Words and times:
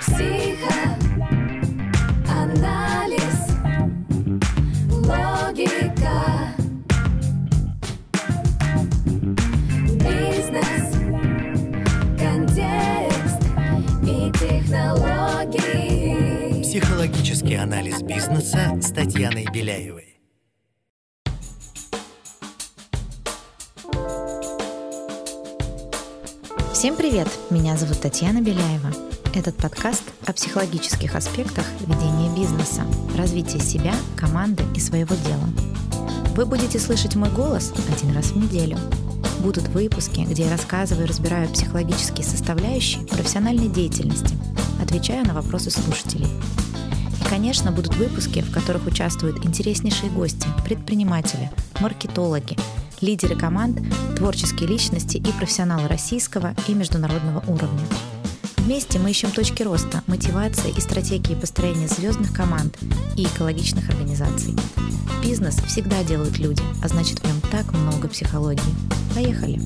Психоанализ, 0.00 0.98
логика, 4.90 6.18
бизнес, 10.02 10.86
контекст 12.18 13.42
и 14.02 14.30
технологии. 14.38 15.82
Психологический 16.62 17.54
анализ 17.54 18.02
бизнеса 18.02 18.78
с 18.82 18.90
Татьяной 18.92 19.46
Беляевой. 19.50 20.20
Всем 26.74 26.94
привет! 26.96 27.28
Меня 27.48 27.76
зовут 27.78 28.00
Татьяна 28.02 28.42
Беляева. 28.42 29.05
Этот 29.36 29.54
подкаст 29.58 30.02
о 30.24 30.32
психологических 30.32 31.14
аспектах 31.14 31.66
ведения 31.80 32.34
бизнеса, 32.34 32.86
развития 33.18 33.60
себя, 33.60 33.92
команды 34.16 34.64
и 34.74 34.80
своего 34.80 35.14
дела. 35.14 35.44
Вы 36.34 36.46
будете 36.46 36.78
слышать 36.78 37.16
мой 37.16 37.28
голос 37.28 37.70
один 37.94 38.16
раз 38.16 38.30
в 38.30 38.36
неделю. 38.38 38.78
Будут 39.40 39.68
выпуски, 39.68 40.20
где 40.20 40.44
я 40.44 40.50
рассказываю 40.50 41.04
и 41.04 41.08
разбираю 41.08 41.50
психологические 41.50 42.24
составляющие 42.24 43.06
профессиональной 43.08 43.68
деятельности, 43.68 44.34
отвечаю 44.82 45.26
на 45.26 45.34
вопросы 45.34 45.70
слушателей. 45.70 46.28
И, 47.20 47.28
конечно, 47.28 47.70
будут 47.70 47.94
выпуски, 47.96 48.40
в 48.40 48.50
которых 48.50 48.86
участвуют 48.86 49.44
интереснейшие 49.44 50.10
гости, 50.10 50.48
предприниматели, 50.64 51.50
маркетологи, 51.80 52.56
лидеры 53.02 53.36
команд, 53.36 53.82
творческие 54.16 54.66
личности 54.66 55.18
и 55.18 55.32
профессионалы 55.32 55.88
российского 55.88 56.54
и 56.68 56.72
международного 56.72 57.44
уровня. 57.46 57.84
Вместе 58.66 58.98
мы 58.98 59.10
ищем 59.10 59.30
точки 59.30 59.62
роста, 59.62 60.02
мотивации 60.08 60.76
и 60.76 60.80
стратегии 60.80 61.36
построения 61.36 61.86
звездных 61.86 62.34
команд 62.34 62.76
и 63.16 63.22
экологичных 63.22 63.88
организаций. 63.90 64.56
Бизнес 65.22 65.54
всегда 65.68 66.02
делают 66.02 66.38
люди, 66.38 66.64
а 66.82 66.88
значит 66.88 67.20
в 67.20 67.24
нем 67.24 67.40
так 67.52 67.72
много 67.72 68.08
психологии. 68.08 68.74
Поехали! 69.14 69.60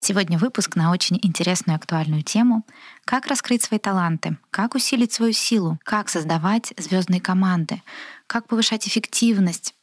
Сегодня 0.00 0.36
выпуск 0.36 0.74
на 0.74 0.90
очень 0.90 1.20
интересную 1.22 1.76
и 1.76 1.80
актуальную 1.80 2.24
тему 2.24 2.66
«Как 3.04 3.28
раскрыть 3.28 3.62
свои 3.62 3.78
таланты», 3.78 4.36
«Как 4.50 4.74
усилить 4.74 5.12
свою 5.12 5.34
силу», 5.34 5.78
«Как 5.84 6.08
создавать 6.08 6.74
звездные 6.76 7.20
команды», 7.20 7.82
«Как 8.26 8.48
повышать 8.48 8.88
эффективность», 8.88 9.76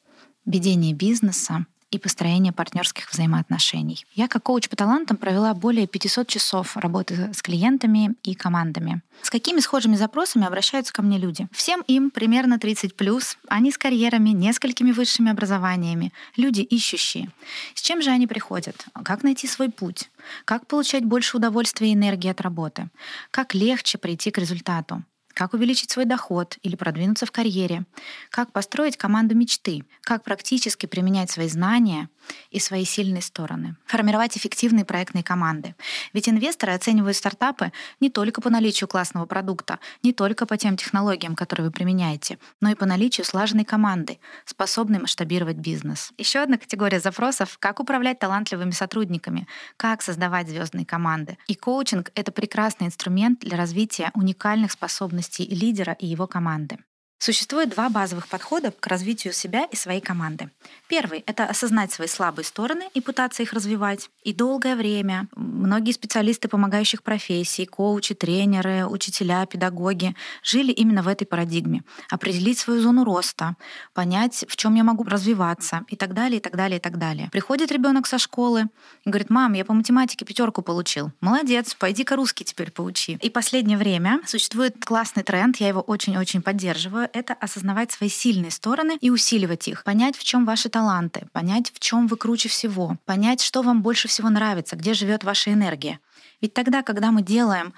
ведения 0.46 0.94
бизнеса 0.94 1.68
и 1.96 2.00
построения 2.00 2.52
партнерских 2.52 3.12
взаимоотношений. 3.12 4.06
Я 4.14 4.28
как 4.28 4.44
коуч 4.44 4.70
по 4.70 4.76
талантам 4.76 5.18
провела 5.18 5.54
более 5.54 5.88
500 5.88 6.28
часов 6.28 6.78
работы 6.78 7.34
с 7.34 7.42
клиентами 7.42 8.16
и 8.24 8.36
командами. 8.36 9.02
С 9.22 9.30
какими 9.30 9.60
схожими 9.60 9.96
запросами 9.96 10.46
обращаются 10.46 10.94
ко 10.94 11.02
мне 11.02 11.18
люди? 11.18 11.48
Всем 11.52 11.82
им 11.88 12.12
примерно 12.12 12.60
30 12.60 12.96
плюс, 12.96 13.38
они 13.48 13.72
с 13.72 13.78
карьерами, 13.78 14.30
несколькими 14.30 14.92
высшими 14.92 15.32
образованиями, 15.32 16.14
люди 16.36 16.62
ищущие. 16.62 17.32
С 17.74 17.82
чем 17.82 18.02
же 18.02 18.12
они 18.12 18.28
приходят? 18.28 18.86
Как 19.04 19.24
найти 19.24 19.48
свой 19.48 19.70
путь? 19.70 20.10
Как 20.44 20.68
получать 20.68 21.06
больше 21.06 21.38
удовольствия 21.38 21.90
и 21.90 21.94
энергии 21.94 22.30
от 22.30 22.42
работы? 22.42 22.90
Как 23.32 23.54
легче 23.54 23.98
прийти 23.98 24.32
к 24.32 24.38
результату? 24.38 25.04
Как 25.36 25.54
увеличить 25.54 25.92
свой 25.92 26.06
доход 26.06 26.58
или 26.64 26.76
продвинуться 26.76 27.26
в 27.26 27.32
карьере, 27.32 27.86
как 28.32 28.52
построить 28.54 28.98
команду 28.98 29.36
мечты, 29.36 29.84
как 30.02 30.24
практически 30.24 30.86
применять 30.86 31.30
свои 31.30 31.50
знания 31.50 32.10
и 32.50 32.60
свои 32.60 32.86
сильные 32.86 33.22
стороны, 33.22 33.76
формировать 33.86 34.38
эффективные 34.38 34.86
проектные 34.86 35.24
команды. 35.24 35.76
Ведь 36.14 36.30
инвесторы 36.30 36.74
оценивают 36.74 37.18
стартапы 37.18 37.72
не 38.00 38.10
только 38.10 38.42
по 38.42 38.50
наличию 38.50 38.88
классного 38.88 39.26
продукта, 39.26 39.80
не 40.02 40.14
только 40.14 40.46
по 40.46 40.58
тем 40.58 40.78
технологиям, 40.78 41.36
которые 41.36 41.68
вы 41.68 41.72
применяете, 41.72 42.40
но 42.62 42.72
и 42.72 42.76
по 42.76 42.86
наличию 42.86 43.26
слаженной 43.26 43.66
команды, 43.66 44.20
способной 44.46 45.00
масштабировать 45.00 45.58
бизнес. 45.58 46.14
Еще 46.18 46.40
одна 46.40 46.58
категория 46.58 47.00
запросов— 47.00 47.58
как 47.60 47.80
управлять 47.80 48.20
талантливыми 48.20 48.72
сотрудниками, 48.72 49.48
как 49.76 50.02
создавать 50.02 50.48
звездные 50.48 50.86
команды. 50.86 51.38
И 51.48 51.56
коучинг— 51.56 52.12
это 52.16 52.32
прекрасный 52.32 52.88
инструмент 52.88 53.42
для 53.42 53.58
развития 53.58 54.12
уникальных 54.16 54.72
способностей 54.72 55.25
способностей 55.26 55.48
лидера 55.56 55.94
и 55.94 56.06
его 56.08 56.28
команды. 56.28 56.78
Существует 57.18 57.70
два 57.70 57.90
базовых 57.90 58.28
подхода 58.28 58.72
к 58.72 58.88
развитию 58.88 59.34
себя 59.34 59.66
и 59.72 59.76
своей 59.76 60.02
команды. 60.02 60.50
Первый— 60.88 61.20
это 61.28 61.46
осознать 61.46 61.92
свои 61.92 62.08
слабые 62.08 62.46
стороны 62.46 62.90
и 62.94 63.02
пытаться 63.02 63.42
их 63.42 63.54
развивать. 63.54 64.10
И 64.24 64.34
долгое 64.34 64.76
время 64.76 65.28
многие 65.36 65.92
специалисты 65.92 66.48
помогающих 66.48 67.04
профессий, 67.04 67.66
коучи, 67.66 68.14
тренеры, 68.14 68.86
учителя, 68.86 69.46
педагоги 69.46 70.16
жили 70.44 70.72
именно 70.72 71.02
в 71.02 71.08
этой 71.08 71.26
парадигме. 71.26 71.84
Определить 72.12 72.60
свою 72.60 72.82
зону 72.82 73.06
роста, 73.06 73.56
понять, 73.94 74.46
в 74.48 74.56
чем 74.58 74.76
я 74.76 74.84
могу 74.84 75.04
развиваться 75.04 75.84
и 75.88 75.96
так 75.96 76.14
далее, 76.14 76.38
и 76.38 76.42
так 76.42 76.56
далее, 76.56 76.78
и 76.78 76.82
так 76.82 76.98
далее. 76.98 77.30
Приходит 77.32 77.72
ребенок 77.72 78.08
со 78.08 78.20
школы 78.20 78.66
и 79.06 79.10
говорит, 79.10 79.30
мам, 79.30 79.54
я 79.54 79.64
по 79.66 79.74
математике 79.74 80.26
пятерку 80.26 80.62
получил. 80.62 81.12
Молодец, 81.22 81.74
пойди-ка 81.76 82.16
русский 82.16 82.44
теперь 82.44 82.72
поучи. 82.72 83.18
И 83.22 83.30
последнее 83.30 83.78
время 83.78 84.20
существует 84.26 84.84
классный 84.84 85.24
тренд, 85.24 85.58
я 85.58 85.70
его 85.70 85.82
очень-очень 85.82 86.42
поддерживаю, 86.42 87.10
это 87.16 87.34
осознавать 87.34 87.92
свои 87.92 88.10
сильные 88.10 88.52
стороны 88.52 88.98
и 89.00 89.10
усиливать 89.10 89.68
их, 89.70 89.84
понять, 89.84 90.18
в 90.18 90.24
чем 90.24 90.46
ваши 90.46 90.70
таланты, 90.70 91.28
понять, 91.32 91.72
в 91.74 91.80
чем 91.80 92.08
вы 92.08 92.18
круче 92.18 92.50
всего, 92.50 92.98
понять, 93.06 93.42
что 93.42 93.62
вам 93.62 93.82
больше 93.82 94.08
всего 94.08 94.30
нравится, 94.30 94.76
где 94.76 94.94
живет 94.94 95.24
ваша 95.24 95.54
энергия. 95.54 96.00
Ведь 96.42 96.54
тогда, 96.54 96.84
когда 96.84 97.12
мы 97.12 97.22
делаем 97.22 97.74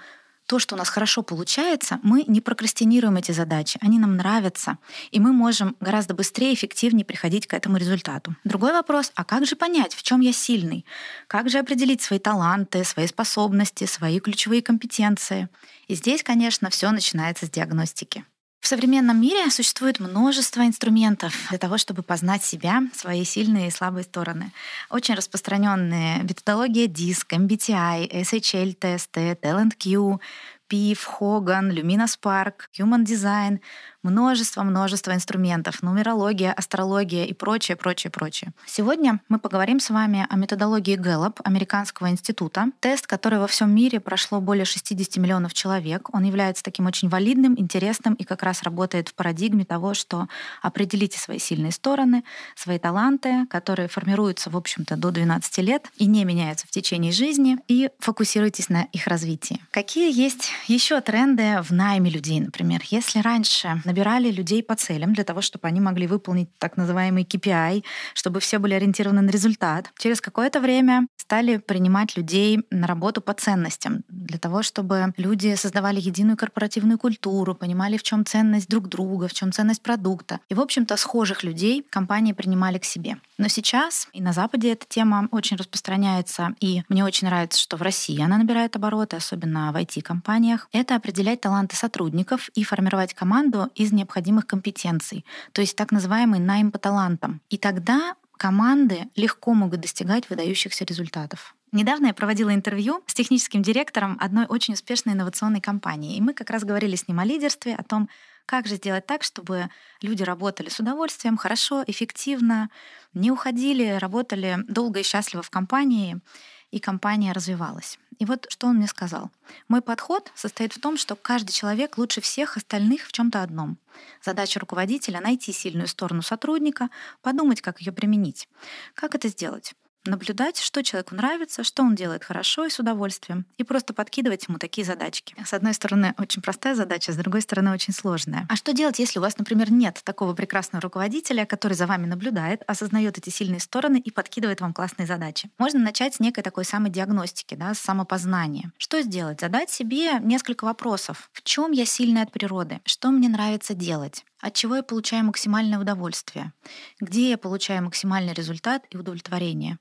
то, 0.46 0.58
что 0.58 0.74
у 0.74 0.78
нас 0.78 0.88
хорошо 0.88 1.22
получается, 1.22 2.00
мы 2.02 2.24
не 2.26 2.40
прокрастинируем 2.40 3.16
эти 3.16 3.32
задачи, 3.32 3.78
они 3.80 3.98
нам 3.98 4.16
нравятся, 4.16 4.78
и 5.12 5.20
мы 5.20 5.32
можем 5.32 5.76
гораздо 5.78 6.14
быстрее 6.14 6.52
и 6.52 6.54
эффективнее 6.54 7.04
приходить 7.04 7.46
к 7.46 7.52
этому 7.54 7.76
результату. 7.76 8.34
Другой 8.44 8.72
вопрос, 8.72 9.12
а 9.14 9.24
как 9.24 9.46
же 9.46 9.56
понять, 9.56 9.94
в 9.94 10.02
чем 10.02 10.20
я 10.20 10.32
сильный? 10.32 10.84
Как 11.28 11.48
же 11.48 11.58
определить 11.58 12.02
свои 12.02 12.18
таланты, 12.18 12.82
свои 12.82 13.06
способности, 13.06 13.84
свои 13.84 14.18
ключевые 14.18 14.62
компетенции? 14.62 15.48
И 15.86 15.94
здесь, 15.94 16.22
конечно, 16.22 16.70
все 16.70 16.90
начинается 16.90 17.46
с 17.46 17.50
диагностики. 17.50 18.24
В 18.60 18.66
современном 18.66 19.20
мире 19.20 19.50
существует 19.50 20.00
множество 20.00 20.66
инструментов 20.66 21.32
для 21.48 21.58
того, 21.58 21.78
чтобы 21.78 22.02
познать 22.02 22.42
себя, 22.44 22.82
свои 22.94 23.24
сильные 23.24 23.68
и 23.68 23.70
слабые 23.70 24.04
стороны. 24.04 24.52
Очень 24.90 25.14
распространенные 25.14 26.22
методология 26.24 26.86
DISC, 26.86 27.28
MBTI, 27.30 28.10
SHL-тесты, 28.10 29.38
TalentQ, 29.40 30.20
PIF, 30.68 30.98
Hogan, 31.18 31.70
Lumina 31.70 32.06
Spark, 32.06 32.68
Human 32.78 33.04
Design, 33.04 33.60
множество-множество 34.02 35.12
инструментов, 35.12 35.82
нумерология, 35.82 36.52
астрология 36.52 37.24
и 37.24 37.32
прочее, 37.32 37.76
прочее, 37.76 38.10
прочее. 38.10 38.52
Сегодня 38.66 39.20
мы 39.28 39.38
поговорим 39.38 39.80
с 39.80 39.90
вами 39.90 40.26
о 40.28 40.36
методологии 40.36 40.96
Gallup, 40.96 41.40
Американского 41.44 42.08
института. 42.10 42.66
Тест, 42.80 43.06
который 43.06 43.38
во 43.38 43.46
всем 43.46 43.74
мире 43.74 44.00
прошло 44.00 44.40
более 44.40 44.64
60 44.64 45.16
миллионов 45.16 45.52
человек. 45.54 46.14
Он 46.14 46.22
является 46.22 46.62
таким 46.62 46.86
очень 46.86 47.08
валидным, 47.08 47.58
интересным 47.58 48.14
и 48.14 48.24
как 48.24 48.42
раз 48.42 48.62
работает 48.62 49.08
в 49.08 49.14
парадигме 49.14 49.64
того, 49.64 49.94
что 49.94 50.28
определите 50.62 51.18
свои 51.18 51.38
сильные 51.38 51.72
стороны, 51.72 52.24
свои 52.54 52.78
таланты, 52.78 53.46
которые 53.46 53.88
формируются, 53.88 54.50
в 54.50 54.56
общем-то, 54.56 54.96
до 54.96 55.10
12 55.10 55.58
лет 55.58 55.90
и 55.96 56.06
не 56.06 56.24
меняются 56.24 56.66
в 56.66 56.70
течение 56.70 57.12
жизни, 57.12 57.58
и 57.66 57.90
фокусируйтесь 57.98 58.68
на 58.68 58.84
их 58.92 59.06
развитии. 59.06 59.60
Какие 59.70 60.12
есть 60.16 60.50
еще 60.66 61.00
тренды 61.00 61.60
в 61.62 61.72
найме 61.72 62.10
людей, 62.10 62.40
например? 62.40 62.82
Если 62.90 63.20
раньше 63.20 63.82
набирали 63.88 64.30
людей 64.30 64.62
по 64.62 64.74
целям 64.74 65.14
для 65.14 65.24
того, 65.24 65.40
чтобы 65.40 65.66
они 65.66 65.80
могли 65.80 66.06
выполнить 66.06 66.50
так 66.58 66.76
называемый 66.76 67.24
KPI, 67.24 67.84
чтобы 68.14 68.40
все 68.40 68.58
были 68.58 68.74
ориентированы 68.74 69.22
на 69.22 69.30
результат. 69.30 69.90
Через 69.98 70.20
какое-то 70.20 70.60
время 70.60 71.06
стали 71.16 71.56
принимать 71.56 72.16
людей 72.16 72.60
на 72.70 72.86
работу 72.86 73.20
по 73.20 73.32
ценностям, 73.32 74.04
для 74.08 74.38
того, 74.38 74.62
чтобы 74.62 75.12
люди 75.16 75.54
создавали 75.54 76.00
единую 76.00 76.36
корпоративную 76.36 76.98
культуру, 76.98 77.54
понимали, 77.54 77.96
в 77.96 78.02
чем 78.02 78.24
ценность 78.26 78.68
друг 78.68 78.88
друга, 78.88 79.28
в 79.28 79.32
чем 79.32 79.52
ценность 79.52 79.82
продукта. 79.82 80.40
И, 80.50 80.54
в 80.54 80.60
общем-то, 80.60 80.96
схожих 80.96 81.44
людей 81.44 81.84
компании 81.90 82.32
принимали 82.32 82.78
к 82.78 82.84
себе. 82.84 83.16
Но 83.38 83.48
сейчас 83.48 84.08
и 84.12 84.20
на 84.20 84.32
Западе 84.32 84.72
эта 84.72 84.86
тема 84.86 85.28
очень 85.30 85.56
распространяется, 85.56 86.54
и 86.60 86.82
мне 86.88 87.04
очень 87.04 87.28
нравится, 87.28 87.60
что 87.60 87.76
в 87.76 87.82
России 87.82 88.20
она 88.20 88.36
набирает 88.36 88.76
обороты, 88.76 89.16
особенно 89.16 89.72
в 89.72 89.76
IT-компаниях. 89.76 90.68
Это 90.72 90.96
определять 90.96 91.40
таланты 91.40 91.76
сотрудников 91.76 92.50
и 92.54 92.64
формировать 92.64 93.14
команду 93.14 93.70
из 93.82 93.92
необходимых 93.92 94.46
компетенций, 94.46 95.24
то 95.52 95.60
есть 95.60 95.76
так 95.76 95.92
называемый 95.92 96.40
найм 96.40 96.70
по 96.70 96.78
талантам. 96.78 97.40
И 97.50 97.58
тогда 97.58 98.14
команды 98.36 99.08
легко 99.16 99.54
могут 99.54 99.80
достигать 99.80 100.30
выдающихся 100.30 100.84
результатов. 100.84 101.54
Недавно 101.70 102.06
я 102.06 102.14
проводила 102.14 102.54
интервью 102.54 103.02
с 103.06 103.14
техническим 103.14 103.62
директором 103.62 104.16
одной 104.20 104.46
очень 104.46 104.74
успешной 104.74 105.14
инновационной 105.14 105.60
компании, 105.60 106.16
и 106.16 106.20
мы 106.20 106.32
как 106.32 106.48
раз 106.50 106.64
говорили 106.64 106.96
с 106.96 107.08
ним 107.08 107.20
о 107.20 107.24
лидерстве, 107.24 107.74
о 107.74 107.82
том, 107.82 108.08
как 108.46 108.66
же 108.66 108.76
сделать 108.76 109.04
так, 109.04 109.22
чтобы 109.22 109.68
люди 110.00 110.22
работали 110.22 110.70
с 110.70 110.80
удовольствием, 110.80 111.36
хорошо, 111.36 111.84
эффективно, 111.86 112.70
не 113.12 113.30
уходили, 113.30 113.98
работали 114.00 114.60
долго 114.66 115.00
и 115.00 115.02
счастливо 115.02 115.42
в 115.42 115.50
компании. 115.50 116.20
И 116.70 116.80
компания 116.80 117.32
развивалась. 117.32 117.98
И 118.18 118.24
вот 118.24 118.46
что 118.50 118.66
он 118.66 118.76
мне 118.76 118.86
сказал. 118.86 119.30
Мой 119.68 119.80
подход 119.80 120.32
состоит 120.34 120.72
в 120.72 120.80
том, 120.80 120.96
что 120.96 121.14
каждый 121.16 121.52
человек 121.52 121.98
лучше 121.98 122.20
всех 122.20 122.56
остальных 122.56 123.06
в 123.06 123.12
чем-то 123.12 123.42
одном. 123.42 123.78
Задача 124.24 124.60
руководителя— 124.60 125.20
найти 125.22 125.52
сильную 125.52 125.88
сторону 125.88 126.22
сотрудника, 126.22 126.90
подумать, 127.22 127.60
как 127.60 127.80
ее 127.80 127.92
применить. 127.92 128.48
Как 128.94 129.14
это 129.14 129.28
сделать? 129.28 129.74
Наблюдать, 130.04 130.58
что 130.58 130.82
человеку 130.82 131.14
нравится, 131.14 131.64
что 131.64 131.82
он 131.82 131.94
делает 131.94 132.24
хорошо 132.24 132.64
и 132.64 132.70
с 132.70 132.78
удовольствием, 132.78 133.46
и 133.56 133.64
просто 133.64 133.94
подкидывать 133.94 134.48
ему 134.48 134.58
такие 134.58 134.84
задачки. 134.84 135.34
С 135.44 135.52
одной 135.52 135.74
стороны, 135.74 136.14
очень 136.18 136.42
простая 136.42 136.74
задача, 136.74 137.12
с 137.12 137.16
другой 137.16 137.42
стороны, 137.42 137.72
очень 137.72 137.92
сложная. 137.92 138.46
А 138.48 138.56
что 138.56 138.72
делать, 138.72 138.98
если 138.98 139.18
у 139.18 139.22
вас, 139.22 139.38
например, 139.38 139.70
нет 139.72 140.00
такого 140.04 140.34
прекрасного 140.34 140.82
руководителя, 140.82 141.46
который 141.46 141.74
за 141.74 141.86
вами 141.86 142.06
наблюдает, 142.06 142.62
осознает 142.66 143.18
эти 143.18 143.30
сильные 143.30 143.60
стороны 143.60 143.98
и 143.98 144.10
подкидывает 144.10 144.60
вам 144.60 144.72
классные 144.72 145.06
задачи? 145.06 145.50
Можно 145.58 145.80
начать 145.80 146.14
с 146.14 146.20
некой 146.20 146.42
такой 146.42 146.64
самой 146.64 146.90
диагностики, 146.90 147.54
да, 147.54 147.74
с 147.74 147.78
самопознания. 147.78 148.72
Что 148.78 149.02
сделать? 149.02 149.40
Задать 149.40 149.70
себе 149.70 150.18
несколько 150.20 150.64
вопросов. 150.64 151.30
В 151.32 151.42
чем 151.42 151.72
я 151.72 151.84
сильная 151.84 152.22
от 152.22 152.32
природы? 152.32 152.80
Что 152.84 153.10
мне 153.10 153.28
нравится 153.28 153.74
делать? 153.74 154.24
От 154.40 154.54
чего 154.54 154.76
я 154.76 154.82
получаю 154.82 155.24
максимальное 155.24 155.78
удовольствие? 155.78 156.52
Где 157.00 157.30
я 157.30 157.38
получаю 157.38 157.82
максимальный 157.84 158.32
результат 158.32 158.84
и 158.90 158.96
удовлетворение? 158.96 159.78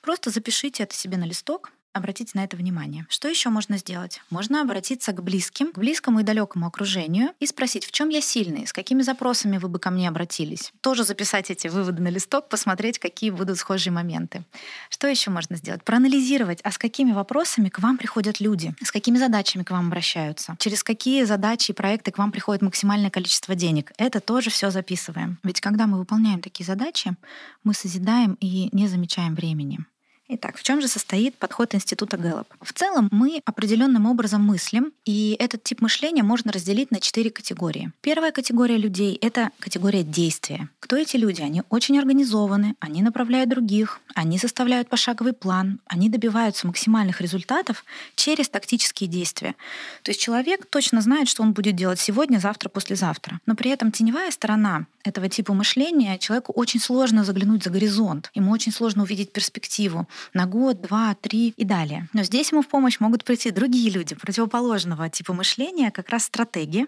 Просто 0.00 0.30
запишите 0.30 0.82
это 0.82 0.94
себе 0.94 1.16
на 1.16 1.24
листок, 1.24 1.72
Обратите 1.94 2.32
на 2.34 2.42
это 2.42 2.56
внимание. 2.56 3.06
Что 3.08 3.28
еще 3.28 3.50
можно 3.50 3.78
сделать? 3.78 4.20
Можно 4.28 4.60
обратиться 4.60 5.12
к 5.12 5.22
близким, 5.22 5.70
к 5.70 5.78
близкому 5.78 6.20
и 6.20 6.22
далекому 6.24 6.66
окружению 6.66 7.30
и 7.38 7.46
спросить, 7.46 7.86
в 7.86 7.92
чем 7.92 8.08
я 8.08 8.20
сильный, 8.20 8.66
с 8.66 8.72
какими 8.72 9.02
запросами 9.02 9.58
вы 9.58 9.68
бы 9.68 9.78
ко 9.78 9.90
мне 9.90 10.08
обратились. 10.08 10.72
Тоже 10.80 11.04
записать 11.04 11.52
эти 11.52 11.68
выводы 11.68 12.02
на 12.02 12.08
листок, 12.08 12.48
посмотреть, 12.48 12.98
какие 12.98 13.30
будут 13.30 13.58
схожие 13.58 13.92
моменты. 13.92 14.42
Что 14.90 15.06
еще 15.06 15.30
можно 15.30 15.54
сделать? 15.54 15.84
Проанализировать, 15.84 16.58
а 16.64 16.72
с 16.72 16.78
какими 16.78 17.12
вопросами 17.12 17.68
к 17.68 17.78
вам 17.78 17.96
приходят 17.96 18.40
люди, 18.40 18.74
с 18.82 18.90
какими 18.90 19.16
задачами 19.16 19.62
к 19.62 19.70
вам 19.70 19.86
обращаются, 19.86 20.56
через 20.58 20.82
какие 20.82 21.22
задачи 21.22 21.70
и 21.70 21.74
проекты 21.74 22.10
к 22.10 22.18
вам 22.18 22.32
приходит 22.32 22.62
максимальное 22.62 23.10
количество 23.10 23.54
денег. 23.54 23.92
Это 23.98 24.18
тоже 24.18 24.50
все 24.50 24.70
записываем. 24.70 25.38
Ведь 25.44 25.60
когда 25.60 25.86
мы 25.86 25.98
выполняем 25.98 26.40
такие 26.40 26.66
задачи, 26.66 27.14
мы 27.62 27.72
созидаем 27.72 28.36
и 28.40 28.68
не 28.72 28.88
замечаем 28.88 29.36
времени. 29.36 29.78
Итак, 30.26 30.56
в 30.56 30.62
чем 30.62 30.80
же 30.80 30.88
состоит 30.88 31.36
подход 31.36 31.74
Института 31.74 32.16
Гэллоп? 32.16 32.46
В 32.62 32.72
целом 32.72 33.08
мы 33.12 33.42
определенным 33.44 34.06
образом 34.06 34.42
мыслим, 34.42 34.94
и 35.04 35.36
этот 35.38 35.62
тип 35.62 35.82
мышления 35.82 36.22
можно 36.22 36.50
разделить 36.50 36.90
на 36.90 36.98
четыре 36.98 37.30
категории. 37.30 37.92
Первая 38.00 38.32
категория 38.32 38.78
людей— 38.78 39.18
это 39.20 39.50
категория 39.58 40.02
действия. 40.02 40.70
Кто 40.80 40.96
эти 40.96 41.18
люди? 41.18 41.42
Они 41.42 41.62
очень 41.68 41.98
организованы, 41.98 42.74
они 42.80 43.02
направляют 43.02 43.50
других, 43.50 44.00
они 44.14 44.38
составляют 44.38 44.88
пошаговый 44.88 45.34
план, 45.34 45.78
они 45.86 46.08
добиваются 46.08 46.66
максимальных 46.66 47.20
результатов 47.20 47.84
через 48.16 48.48
тактические 48.48 49.10
действия. 49.10 49.54
То 50.02 50.10
есть 50.10 50.22
человек 50.22 50.64
точно 50.64 51.02
знает, 51.02 51.28
что 51.28 51.42
он 51.42 51.52
будет 51.52 51.76
делать 51.76 52.00
сегодня, 52.00 52.38
завтра, 52.38 52.70
послезавтра. 52.70 53.40
Но 53.44 53.56
при 53.56 53.70
этом 53.70 53.92
теневая 53.92 54.30
сторона 54.30 54.86
этого 55.02 55.28
типа 55.28 55.52
мышления 55.52 56.16
человеку 56.16 56.52
очень 56.54 56.80
сложно 56.80 57.24
заглянуть 57.24 57.62
за 57.62 57.68
горизонт, 57.68 58.30
ему 58.34 58.52
очень 58.52 58.72
сложно 58.72 59.02
увидеть 59.02 59.30
перспективу 59.30 60.08
на 60.32 60.46
год, 60.46 60.80
два, 60.80 61.14
три 61.14 61.54
и 61.56 61.64
далее. 61.64 62.08
Но 62.12 62.22
здесь 62.22 62.52
ему 62.52 62.62
в 62.62 62.68
помощь 62.68 63.00
могут 63.00 63.24
прийти 63.24 63.50
другие 63.50 63.90
люди 63.90 64.14
противоположного 64.14 65.08
типа 65.10 65.32
мышления, 65.32 65.90
как 65.90 66.10
раз 66.10 66.24
стратеги. 66.24 66.86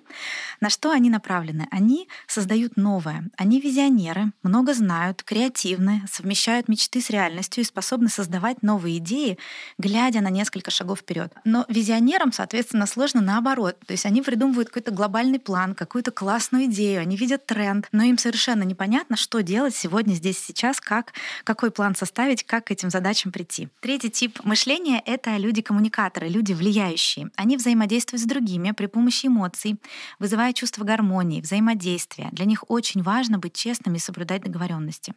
На 0.61 0.71
что 0.71 0.91
они 0.91 1.11
направлены? 1.11 1.69
Они 1.71 2.09
создают 2.27 2.77
новое. 2.77 3.29
Они 3.37 3.61
визионеры, 3.61 4.33
много 4.43 4.75
знают, 4.75 5.23
креативны, 5.23 6.03
совмещают 6.11 6.69
мечты 6.69 7.01
с 7.01 7.11
реальностью 7.11 7.63
и 7.63 7.67
способны 7.67 8.09
создавать 8.09 8.63
новые 8.63 8.99
идеи, 8.99 9.39
глядя 9.79 10.21
на 10.21 10.29
несколько 10.29 10.71
шагов 10.71 11.01
вперед. 11.01 11.33
Но 11.45 11.65
визионерам, 11.69 12.33
соответственно, 12.33 12.87
сложно 12.87 13.21
наоборот. 13.21 13.79
То 13.87 13.93
есть 13.93 14.07
они 14.07 14.23
придумывают 14.23 14.69
какой-то 14.69 14.91
глобальный 14.91 15.39
план, 15.39 15.75
какую-то 15.75 16.11
классную 16.11 16.67
идею, 16.67 17.01
они 17.01 17.17
видят 17.17 17.47
тренд, 17.47 17.89
но 17.93 18.03
им 18.03 18.19
совершенно 18.19 18.63
непонятно, 18.63 19.17
что 19.17 19.43
делать 19.43 19.75
сегодня, 19.75 20.15
здесь, 20.15 20.39
сейчас, 20.39 20.81
как, 20.81 21.13
какой 21.45 21.71
план 21.71 21.95
составить, 21.97 22.45
как 22.45 22.71
этим 22.71 22.91
задачам 22.91 23.16
прийти. 23.25 23.69
Третий 23.81 24.11
тип 24.11 24.41
мышления— 24.45 25.03
это 25.07 25.37
люди-коммуникаторы, 25.37 26.29
люди 26.29 26.53
влияющие. 26.53 27.31
Они 27.37 27.57
взаимодействуют 27.57 28.23
с 28.23 28.27
другими 28.27 28.73
при 28.73 28.87
помощи 28.87 29.27
эмоций, 29.27 29.77
вызывая 30.19 30.53
чувство 30.53 30.85
гармонии, 30.85 31.41
взаимодействия. 31.41 32.29
Для 32.33 32.45
них 32.45 32.65
очень 32.69 33.03
важно 33.03 33.39
быть 33.39 33.55
честными 33.55 33.97
и 33.97 34.01
соблюдать 34.01 34.43
договоренности. 34.43 35.15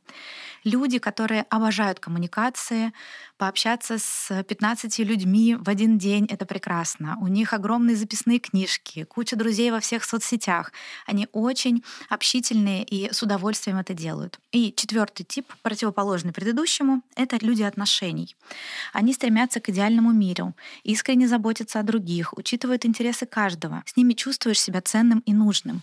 Люди, 0.63 0.99
которые 0.99 1.43
обожают 1.49 1.99
коммуникации, 1.99 2.93
пообщаться 3.37 3.97
с 3.97 4.43
15 4.43 4.99
людьми 4.99 5.55
в 5.55 5.69
один 5.69 5.97
день— 5.97 6.25
это 6.29 6.45
прекрасно. 6.45 7.17
У 7.21 7.27
них 7.27 7.53
огромные 7.53 7.95
записные 7.95 8.39
книжки, 8.39 9.03
куча 9.03 9.35
друзей 9.35 9.71
во 9.71 9.79
всех 9.79 10.03
соцсетях. 10.03 10.71
Они 11.05 11.27
очень 11.31 11.83
общительные 12.09 12.83
и 12.83 13.11
с 13.13 13.23
удовольствием 13.23 13.77
это 13.77 13.93
делают. 13.93 14.39
И 14.51 14.73
четвертый 14.75 15.23
тип, 15.23 15.53
противоположный 15.61 16.33
предыдущему, 16.33 17.01
это 17.15 17.37
люди 17.41 17.63
отношений. 17.63 17.88
Они 18.94 19.13
стремятся 19.13 19.59
к 19.59 19.69
идеальному 19.69 20.12
миру, 20.12 20.56
искренне 20.83 21.27
заботятся 21.27 21.80
о 21.80 21.83
других, 21.83 22.38
учитывают 22.38 22.86
интересы 22.86 23.25
каждого. 23.25 23.83
С 23.86 23.97
ними 23.97 24.13
чувствуешь 24.13 24.59
себя 24.59 24.81
ценным 24.81 25.19
и 25.25 25.33
нужным. 25.33 25.81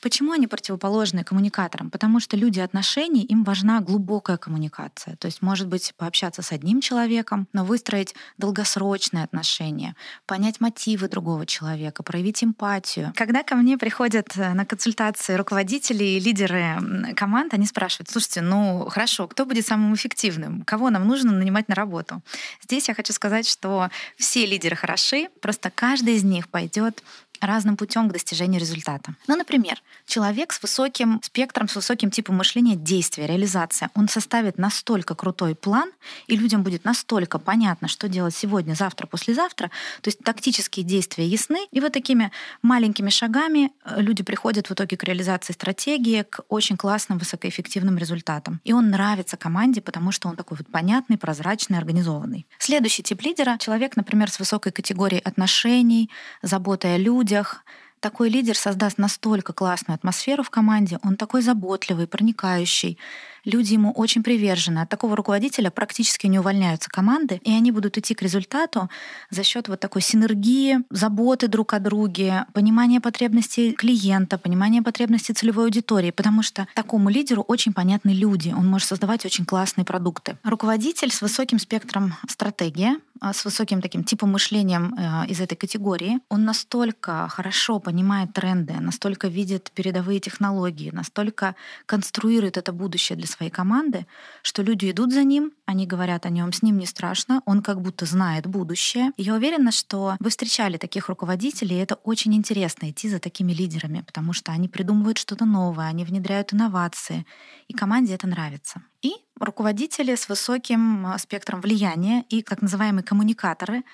Почему 0.00 0.32
они 0.32 0.46
противоположны 0.46 1.24
коммуникаторам? 1.24 1.90
Потому 1.90 2.20
что 2.20 2.36
люди 2.36 2.60
отношений, 2.60 3.22
им 3.24 3.44
важна 3.44 3.80
глубокая 3.80 4.36
коммуникация. 4.36 5.16
То 5.16 5.26
есть, 5.26 5.42
может 5.42 5.68
быть, 5.68 5.94
пообщаться 5.96 6.42
с 6.42 6.52
одним 6.52 6.80
человеком, 6.80 7.48
но 7.52 7.64
выстроить 7.64 8.14
долгосрочные 8.38 9.24
отношения, 9.24 9.96
понять 10.26 10.60
мотивы 10.60 11.08
другого 11.08 11.46
человека, 11.46 12.02
проявить 12.02 12.44
эмпатию. 12.44 13.12
Когда 13.16 13.42
ко 13.42 13.56
мне 13.56 13.78
приходят 13.78 14.36
э, 14.36 14.54
на 14.54 14.64
консультации 14.64 15.34
руководители 15.34 16.04
и 16.04 16.20
лидеры 16.20 17.14
команд, 17.14 17.54
они 17.54 17.66
спрашивают, 17.66 18.08
слушайте, 18.10 18.40
ну 18.40 18.88
хорошо, 18.88 19.26
кто 19.26 19.46
будет 19.46 19.66
самым 19.66 19.94
эффективным? 19.94 20.62
Кого 20.62 20.90
нам 20.90 21.06
нужно 21.06 21.32
нанимать 21.46 21.68
на 21.68 21.74
работу? 21.74 22.22
Здесь 22.62 22.88
я 22.88 22.94
хочу 22.94 23.12
сказать, 23.12 23.48
что 23.48 23.88
все 24.16 24.44
лидеры 24.46 24.74
хороши, 24.74 25.28
просто 25.40 25.70
каждый 25.70 26.14
из 26.14 26.24
них 26.24 26.48
пойдет 26.48 27.02
разным 27.40 27.76
путем 27.76 28.08
к 28.08 28.12
достижению 28.12 28.60
результата. 28.60 29.14
Ну, 29.26 29.36
например, 29.36 29.82
человек 30.06 30.52
с 30.52 30.62
высоким 30.62 31.20
спектром, 31.22 31.68
с 31.68 31.76
высоким 31.76 32.10
типом 32.10 32.36
мышления 32.36 32.76
действия, 32.76 33.26
реализация, 33.26 33.90
он 33.94 34.08
составит 34.08 34.58
настолько 34.58 35.14
крутой 35.14 35.54
план, 35.54 35.90
и 36.26 36.36
людям 36.36 36.62
будет 36.62 36.84
настолько 36.84 37.38
понятно, 37.38 37.88
что 37.88 38.08
делать 38.08 38.34
сегодня, 38.34 38.74
завтра, 38.74 39.06
послезавтра, 39.06 39.70
то 40.00 40.08
есть 40.08 40.18
тактические 40.20 40.84
действия 40.84 41.26
ясны, 41.26 41.66
и 41.70 41.80
вот 41.80 41.92
такими 41.92 42.30
маленькими 42.62 43.10
шагами 43.10 43.72
э, 43.84 44.00
люди 44.00 44.22
приходят 44.22 44.68
в 44.68 44.72
итоге 44.72 44.96
к 44.96 45.04
реализации 45.04 45.52
стратегии, 45.52 46.22
к 46.22 46.40
очень 46.48 46.76
классным, 46.76 47.18
высокоэффективным 47.18 47.98
результатам. 47.98 48.60
И 48.64 48.72
он 48.72 48.90
нравится 48.90 49.36
команде, 49.36 49.80
потому 49.80 50.12
что 50.12 50.28
он 50.28 50.36
такой 50.36 50.58
вот 50.58 50.68
понятный, 50.68 51.18
прозрачный, 51.18 51.78
организованный. 51.78 52.46
Следующий 52.58 53.02
тип 53.02 53.22
лидера— 53.22 53.56
человек, 53.60 53.96
например, 53.96 54.30
с 54.30 54.38
высокой 54.38 54.72
категорией 54.72 55.20
отношений, 55.20 56.10
заботой 56.42 56.94
о 56.94 56.98
людях, 56.98 57.25
людях. 57.26 57.64
Такой 58.00 58.28
лидер 58.28 58.56
создаст 58.56 58.98
настолько 58.98 59.52
классную 59.52 59.96
атмосферу 59.96 60.42
в 60.42 60.50
команде, 60.50 60.98
он 61.02 61.16
такой 61.16 61.42
заботливый, 61.42 62.06
проникающий, 62.06 62.98
люди 63.46 63.72
ему 63.72 63.92
очень 63.92 64.22
привержены. 64.22 64.80
От 64.80 64.90
такого 64.90 65.16
руководителя 65.16 65.70
практически 65.70 66.26
не 66.26 66.38
увольняются 66.38 66.90
команды, 66.90 67.40
и 67.44 67.52
они 67.52 67.70
будут 67.70 67.96
идти 67.96 68.14
к 68.14 68.20
результату 68.20 68.90
за 69.30 69.42
счет 69.42 69.68
вот 69.68 69.80
такой 69.80 70.02
синергии, 70.02 70.80
заботы 70.90 71.48
друг 71.48 71.72
о 71.72 71.78
друге, 71.78 72.44
понимания 72.52 73.00
потребностей 73.00 73.72
клиента, 73.72 74.36
понимания 74.36 74.82
потребностей 74.82 75.32
целевой 75.32 75.64
аудитории, 75.66 76.10
потому 76.10 76.42
что 76.42 76.66
такому 76.74 77.08
лидеру 77.08 77.42
очень 77.42 77.72
понятны 77.72 78.10
люди, 78.10 78.52
он 78.56 78.66
может 78.66 78.88
создавать 78.88 79.24
очень 79.24 79.46
классные 79.46 79.84
продукты. 79.84 80.36
Руководитель 80.42 81.12
с 81.12 81.22
высоким 81.22 81.58
спектром 81.58 82.14
стратегии, 82.28 82.96
а, 83.20 83.32
с 83.32 83.44
высоким 83.44 83.80
таким 83.80 84.04
типом 84.04 84.32
мышлением 84.32 84.94
э, 84.94 85.26
из 85.28 85.40
этой 85.40 85.56
категории, 85.56 86.18
он 86.28 86.44
настолько 86.44 87.28
хорошо 87.28 87.78
понимает 87.78 88.32
тренды, 88.32 88.74
настолько 88.74 89.28
видит 89.28 89.70
передовые 89.74 90.20
технологии, 90.20 90.90
настолько 90.90 91.54
конструирует 91.86 92.56
это 92.56 92.72
будущее 92.72 93.16
для 93.16 93.26
своей 93.36 93.50
команды, 93.50 94.06
что 94.42 94.62
люди 94.62 94.90
идут 94.90 95.12
за 95.12 95.24
ним, 95.24 95.52
они 95.66 95.86
говорят 95.86 96.26
о 96.26 96.30
нем, 96.30 96.52
с 96.52 96.62
ним 96.62 96.78
не 96.78 96.86
страшно, 96.86 97.42
он 97.44 97.62
как 97.62 97.80
будто 97.80 98.06
знает 98.06 98.46
будущее. 98.46 99.12
Я 99.16 99.34
уверена, 99.34 99.72
что 99.72 100.16
вы 100.20 100.30
встречали 100.30 100.76
таких 100.76 101.08
руководителей, 101.08 101.76
и 101.76 101.80
это 101.80 101.96
очень 101.96 102.34
интересно 102.34 102.90
идти 102.90 103.08
за 103.08 103.18
такими 103.18 103.52
лидерами, 103.52 104.02
потому 104.06 104.32
что 104.32 104.52
они 104.52 104.68
придумывают 104.68 105.18
что-то 105.18 105.44
новое, 105.44 105.86
они 105.86 106.04
внедряют 106.04 106.52
инновации, 106.52 107.26
и 107.68 107.74
команде 107.74 108.14
это 108.14 108.26
нравится. 108.26 108.82
И 109.02 109.12
руководители 109.38 110.14
с 110.14 110.28
высоким 110.28 111.06
спектром 111.18 111.60
влияния 111.60 112.24
и 112.28 112.42
так 112.42 112.62
называемые 112.62 113.04
коммуникаторы, 113.04 113.84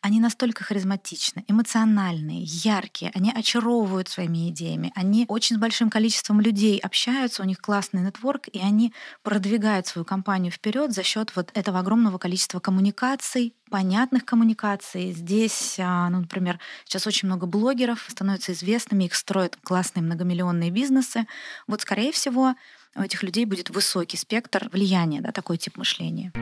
они 0.00 0.20
настолько 0.20 0.64
харизматичны, 0.64 1.44
эмоциональные, 1.48 2.42
яркие, 2.42 3.10
они 3.14 3.32
очаровывают 3.32 4.08
своими 4.08 4.48
идеями, 4.50 4.92
они 4.94 5.24
очень 5.28 5.56
с 5.56 5.58
большим 5.58 5.90
количеством 5.90 6.40
людей 6.40 6.78
общаются, 6.78 7.42
у 7.42 7.46
них 7.46 7.60
классный 7.60 8.02
нетворк, 8.02 8.48
и 8.48 8.60
они 8.60 8.92
продвигают 9.22 9.86
свою 9.86 10.04
компанию 10.04 10.52
вперед 10.52 10.92
за 10.92 11.02
счет 11.02 11.34
вот 11.34 11.50
этого 11.54 11.80
огромного 11.80 12.18
количества 12.18 12.60
коммуникаций, 12.60 13.54
понятных 13.70 14.24
коммуникаций. 14.24 15.12
Здесь, 15.12 15.76
а, 15.78 16.08
ну, 16.10 16.20
например, 16.20 16.58
сейчас 16.84 17.06
очень 17.06 17.28
много 17.28 17.46
блогеров 17.46 18.06
становятся 18.08 18.52
известными, 18.52 19.04
их 19.04 19.14
строят 19.14 19.58
классные 19.62 20.02
многомиллионные 20.02 20.70
бизнесы. 20.70 21.26
Вот, 21.66 21.82
скорее 21.82 22.12
всего, 22.12 22.54
у 22.94 23.02
этих 23.02 23.22
людей 23.22 23.44
будет 23.44 23.70
высокий 23.70 24.16
спектр 24.16 24.68
влияния, 24.72 25.20
да, 25.20 25.32
такой 25.32 25.58
тип 25.58 25.76
мышления. 25.76 26.32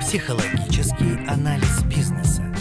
Психологический 0.00 1.26
анализ 1.28 1.82
бизнеса. 1.84 2.57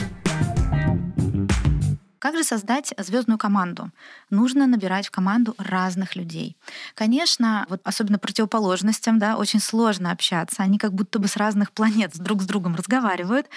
Как 2.28 2.36
же 2.36 2.44
создать 2.44 2.94
звездную 2.98 3.38
команду? 3.38 3.90
Нужно 4.30 4.68
набирать 4.68 5.08
в 5.08 5.12
команду 5.12 5.56
разных 5.58 6.18
людей. 6.18 6.58
Конечно, 6.94 7.66
вот 7.70 7.80
особенно 7.86 8.20
противоположностям, 8.20 9.18
да, 9.18 9.38
очень 9.38 9.62
сложно 9.62 10.12
общаться. 10.12 10.62
Они 10.62 10.78
как 10.78 10.92
будто 10.92 11.20
бы 11.20 11.30
с 11.30 11.38
разных 11.38 11.72
планет 11.72 12.20
друг 12.20 12.42
с 12.42 12.46
другом 12.46 12.76
разговаривают. 12.76 13.48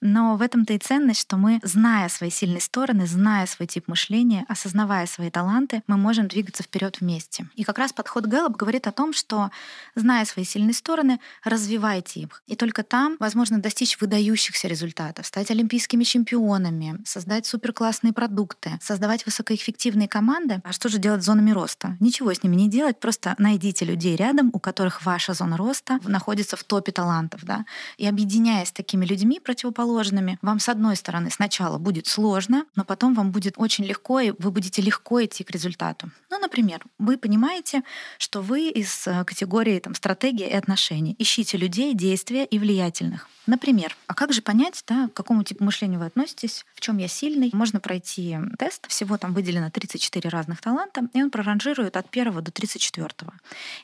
Но 0.00 0.36
в 0.36 0.40
этом-то 0.40 0.72
и 0.72 0.78
ценность, 0.78 1.20
что 1.20 1.36
мы, 1.36 1.60
зная 1.62 2.08
свои 2.08 2.30
сильные 2.30 2.62
стороны, 2.62 3.06
зная 3.06 3.44
свой 3.44 3.66
тип 3.66 3.88
мышления, 3.88 4.46
осознавая 4.48 5.04
свои 5.04 5.28
таланты, 5.28 5.82
мы 5.86 5.98
можем 5.98 6.26
двигаться 6.26 6.62
вперед 6.62 7.02
вместе. 7.02 7.46
И 7.56 7.62
как 7.62 7.76
раз 7.76 7.92
подход 7.92 8.24
Гэллоп 8.24 8.56
говорит 8.56 8.86
о 8.86 8.92
том, 8.92 9.12
что, 9.12 9.50
зная 9.96 10.24
свои 10.24 10.46
сильные 10.46 10.72
стороны, 10.72 11.20
развивайте 11.44 12.20
их. 12.20 12.42
И 12.46 12.56
только 12.56 12.84
там 12.84 13.18
возможно 13.20 13.58
достичь 13.58 14.00
выдающихся 14.00 14.66
результатов, 14.66 15.26
стать 15.26 15.50
олимпийскими 15.50 16.04
чемпионами, 16.04 17.02
создать 17.04 17.44
суперклассные 17.44 18.13
классные 18.13 18.13
продукты, 18.14 18.78
создавать 18.80 19.26
высокоэффективные 19.26 20.08
команды. 20.08 20.62
А 20.64 20.72
что 20.72 20.88
же 20.88 20.98
делать 20.98 21.22
с 21.22 21.26
зонами 21.26 21.50
роста? 21.50 21.96
Ничего 22.00 22.32
с 22.32 22.42
ними 22.42 22.56
не 22.56 22.70
делать, 22.70 22.98
просто 23.00 23.34
найдите 23.38 23.84
людей 23.84 24.16
рядом, 24.16 24.50
у 24.52 24.58
которых 24.58 25.04
ваша 25.04 25.34
зона 25.34 25.56
роста 25.56 25.98
находится 26.04 26.56
в 26.56 26.64
топе 26.64 26.92
талантов. 26.92 27.44
Да? 27.44 27.66
И 27.98 28.06
объединяясь 28.06 28.68
с 28.68 28.72
такими 28.72 29.04
людьми 29.04 29.40
противоположными, 29.40 30.38
вам 30.40 30.58
с 30.58 30.68
одной 30.68 30.96
стороны 30.96 31.30
сначала 31.30 31.78
будет 31.78 32.06
сложно, 32.06 32.64
но 32.76 32.84
потом 32.84 33.14
вам 33.14 33.30
будет 33.30 33.54
очень 33.56 33.84
легко, 33.84 34.20
и 34.20 34.32
вы 34.38 34.50
будете 34.50 34.80
легко 34.80 35.24
идти 35.24 35.44
к 35.44 35.50
результату. 35.50 36.10
Ну, 36.30 36.38
например, 36.38 36.84
вы 36.98 37.18
понимаете, 37.18 37.82
что 38.18 38.40
вы 38.40 38.68
из 38.68 39.06
э, 39.06 39.24
категории 39.24 39.78
там, 39.80 39.94
стратегии 39.94 40.46
и 40.46 40.52
отношений. 40.52 41.16
Ищите 41.18 41.58
людей, 41.58 41.94
действия 41.94 42.44
и 42.44 42.58
влиятельных. 42.58 43.28
Например, 43.46 43.94
а 44.06 44.14
как 44.14 44.32
же 44.32 44.40
понять, 44.40 44.82
да, 44.86 45.08
к 45.08 45.12
какому 45.12 45.42
типу 45.44 45.64
мышления 45.64 45.98
вы 45.98 46.06
относитесь, 46.06 46.64
в 46.74 46.80
чем 46.80 46.98
я 46.98 47.08
сильный? 47.08 47.50
Можно 47.52 47.80
пройти 47.80 48.03
тест, 48.58 48.86
всего 48.88 49.18
там 49.18 49.34
выделено 49.34 49.70
34 49.70 50.28
разных 50.30 50.60
таланта, 50.60 51.08
и 51.12 51.22
он 51.22 51.30
проранжирует 51.30 51.96
от 51.96 52.06
1 52.10 52.42
до 52.42 52.50
34. 52.50 53.10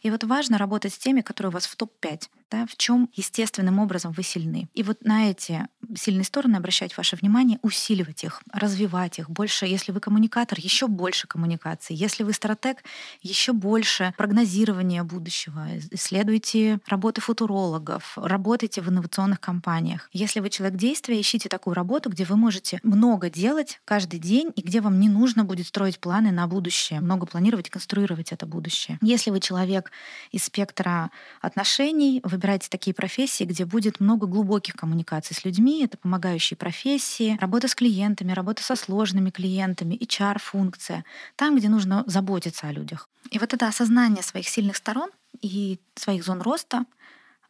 И 0.02 0.10
вот 0.10 0.24
важно 0.24 0.58
работать 0.58 0.94
с 0.94 0.98
теми, 0.98 1.20
которые 1.20 1.50
у 1.50 1.52
вас 1.52 1.66
в 1.66 1.76
топ-5 1.76 2.28
да, 2.50 2.66
в 2.66 2.76
чем 2.76 3.08
естественным 3.14 3.78
образом 3.78 4.12
вы 4.12 4.22
сильны. 4.22 4.68
И 4.74 4.82
вот 4.82 5.04
на 5.04 5.30
эти 5.30 5.66
сильные 5.96 6.24
стороны 6.24 6.56
обращать 6.56 6.96
ваше 6.96 7.16
внимание, 7.16 7.58
усиливать 7.62 8.24
их, 8.24 8.42
развивать 8.52 9.18
их 9.18 9.30
больше. 9.30 9.66
Если 9.66 9.92
вы 9.92 10.00
коммуникатор, 10.00 10.58
еще 10.58 10.88
больше 10.88 11.26
коммуникации. 11.26 11.94
Если 11.94 12.22
вы 12.22 12.32
стратег, 12.32 12.78
еще 13.22 13.52
больше 13.52 14.14
прогнозирования 14.16 15.02
будущего. 15.04 15.66
Исследуйте 15.90 16.80
работы 16.86 17.20
футурологов, 17.20 18.16
работайте 18.16 18.80
в 18.80 18.88
инновационных 18.88 19.40
компаниях. 19.40 20.08
Если 20.12 20.40
вы 20.40 20.50
человек 20.50 20.78
действия, 20.78 21.20
ищите 21.20 21.48
такую 21.48 21.74
работу, 21.74 22.10
где 22.10 22.24
вы 22.24 22.36
можете 22.36 22.80
много 22.82 23.30
делать 23.30 23.80
каждый 23.84 24.18
день 24.18 24.52
и 24.56 24.62
где 24.62 24.80
вам 24.80 24.98
не 25.00 25.08
нужно 25.08 25.44
будет 25.44 25.66
строить 25.66 26.00
планы 26.00 26.30
на 26.32 26.46
будущее, 26.46 27.00
много 27.00 27.26
планировать, 27.26 27.70
конструировать 27.70 28.32
это 28.32 28.46
будущее. 28.46 28.98
Если 29.00 29.30
вы 29.30 29.40
человек 29.40 29.90
из 30.32 30.44
спектра 30.44 31.10
отношений, 31.40 32.20
вы 32.24 32.39
выбирайте 32.40 32.70
такие 32.70 32.94
профессии, 32.94 33.44
где 33.44 33.66
будет 33.66 34.00
много 34.00 34.26
глубоких 34.26 34.74
коммуникаций 34.74 35.36
с 35.36 35.44
людьми, 35.44 35.84
это 35.84 35.98
помогающие 35.98 36.56
профессии, 36.56 37.36
работа 37.38 37.68
с 37.68 37.74
клиентами, 37.74 38.32
работа 38.32 38.62
со 38.62 38.76
сложными 38.76 39.28
клиентами, 39.28 39.94
HR-функция, 40.02 41.04
там, 41.36 41.56
где 41.56 41.68
нужно 41.68 42.02
заботиться 42.06 42.66
о 42.66 42.72
людях. 42.72 43.10
И 43.30 43.38
вот 43.38 43.52
это 43.52 43.68
осознание 43.68 44.22
своих 44.22 44.48
сильных 44.48 44.76
сторон 44.76 45.10
и 45.42 45.78
своих 45.94 46.24
зон 46.24 46.40
роста, 46.40 46.86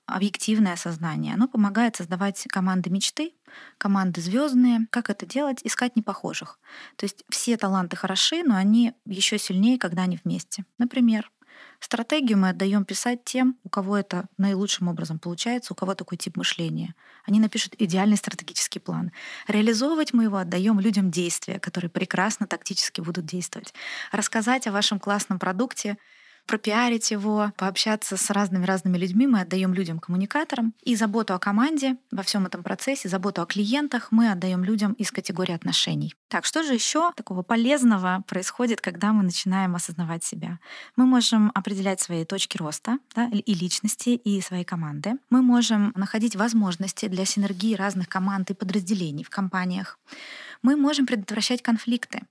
объективное 0.06 0.72
осознание, 0.72 1.34
оно 1.34 1.46
помогает 1.46 1.94
создавать 1.94 2.44
команды 2.48 2.90
мечты, 2.90 3.32
команды 3.78 4.20
звездные. 4.20 4.88
Как 4.90 5.08
это 5.08 5.24
делать? 5.24 5.60
Искать 5.62 5.94
непохожих. 5.94 6.58
То 6.96 7.06
есть 7.06 7.22
все 7.30 7.56
таланты 7.56 7.96
хороши, 7.96 8.42
но 8.42 8.56
они 8.56 8.92
еще 9.06 9.38
сильнее, 9.38 9.78
когда 9.78 10.02
они 10.02 10.18
вместе. 10.24 10.64
Например, 10.78 11.30
Стратегию 11.80 12.38
мы 12.38 12.50
отдаем 12.50 12.84
писать 12.84 13.24
тем, 13.24 13.56
у 13.64 13.68
кого 13.68 13.96
это 13.96 14.26
наилучшим 14.36 14.88
образом 14.88 15.18
получается, 15.18 15.72
у 15.72 15.76
кого 15.76 15.94
такой 15.94 16.18
тип 16.18 16.36
мышления. 16.36 16.94
Они 17.24 17.40
напишут 17.40 17.74
идеальный 17.78 18.16
стратегический 18.16 18.78
план. 18.78 19.12
Реализовывать 19.48 20.12
мы 20.12 20.24
его 20.24 20.36
отдаем 20.36 20.78
людям 20.78 21.10
действия, 21.10 21.58
которые 21.58 21.90
прекрасно 21.90 22.46
тактически 22.46 23.00
будут 23.00 23.24
действовать. 23.24 23.72
Рассказать 24.12 24.66
о 24.66 24.72
вашем 24.72 25.00
классном 25.00 25.38
продукте 25.38 25.96
пропиарить 26.46 27.10
его, 27.10 27.52
пообщаться 27.56 28.16
с 28.16 28.30
разными-разными 28.30 28.98
людьми. 28.98 29.26
Мы 29.26 29.40
отдаем 29.40 29.74
людям 29.74 29.98
коммуникаторам. 29.98 30.74
И 30.82 30.96
заботу 30.96 31.34
о 31.34 31.38
команде 31.38 31.96
во 32.10 32.22
всем 32.22 32.46
этом 32.46 32.62
процессе, 32.62 33.08
заботу 33.08 33.42
о 33.42 33.46
клиентах 33.46 34.08
мы 34.10 34.30
отдаем 34.30 34.64
людям 34.64 34.92
из 34.94 35.10
категории 35.10 35.54
отношений. 35.54 36.14
Так, 36.28 36.44
что 36.44 36.62
же 36.62 36.74
еще 36.74 37.12
такого 37.16 37.42
полезного 37.42 38.22
происходит, 38.26 38.80
когда 38.80 39.12
мы 39.12 39.22
начинаем 39.22 39.74
осознавать 39.74 40.24
себя? 40.24 40.58
Мы 40.96 41.06
можем 41.06 41.50
определять 41.54 42.00
свои 42.00 42.24
точки 42.24 42.56
роста 42.56 42.98
да, 43.14 43.28
и 43.28 43.54
личности, 43.54 44.10
и 44.10 44.40
своей 44.40 44.64
команды. 44.64 45.14
Мы 45.28 45.42
можем 45.42 45.92
находить 45.96 46.36
возможности 46.36 47.06
для 47.06 47.24
синергии 47.24 47.74
разных 47.74 48.08
команд 48.08 48.50
и 48.50 48.54
подразделений 48.54 49.24
в 49.24 49.30
компаниях. 49.30 49.98
Мы 50.62 50.76
можем 50.76 51.06
предотвращать 51.06 51.62
конфликты, 51.62 52.22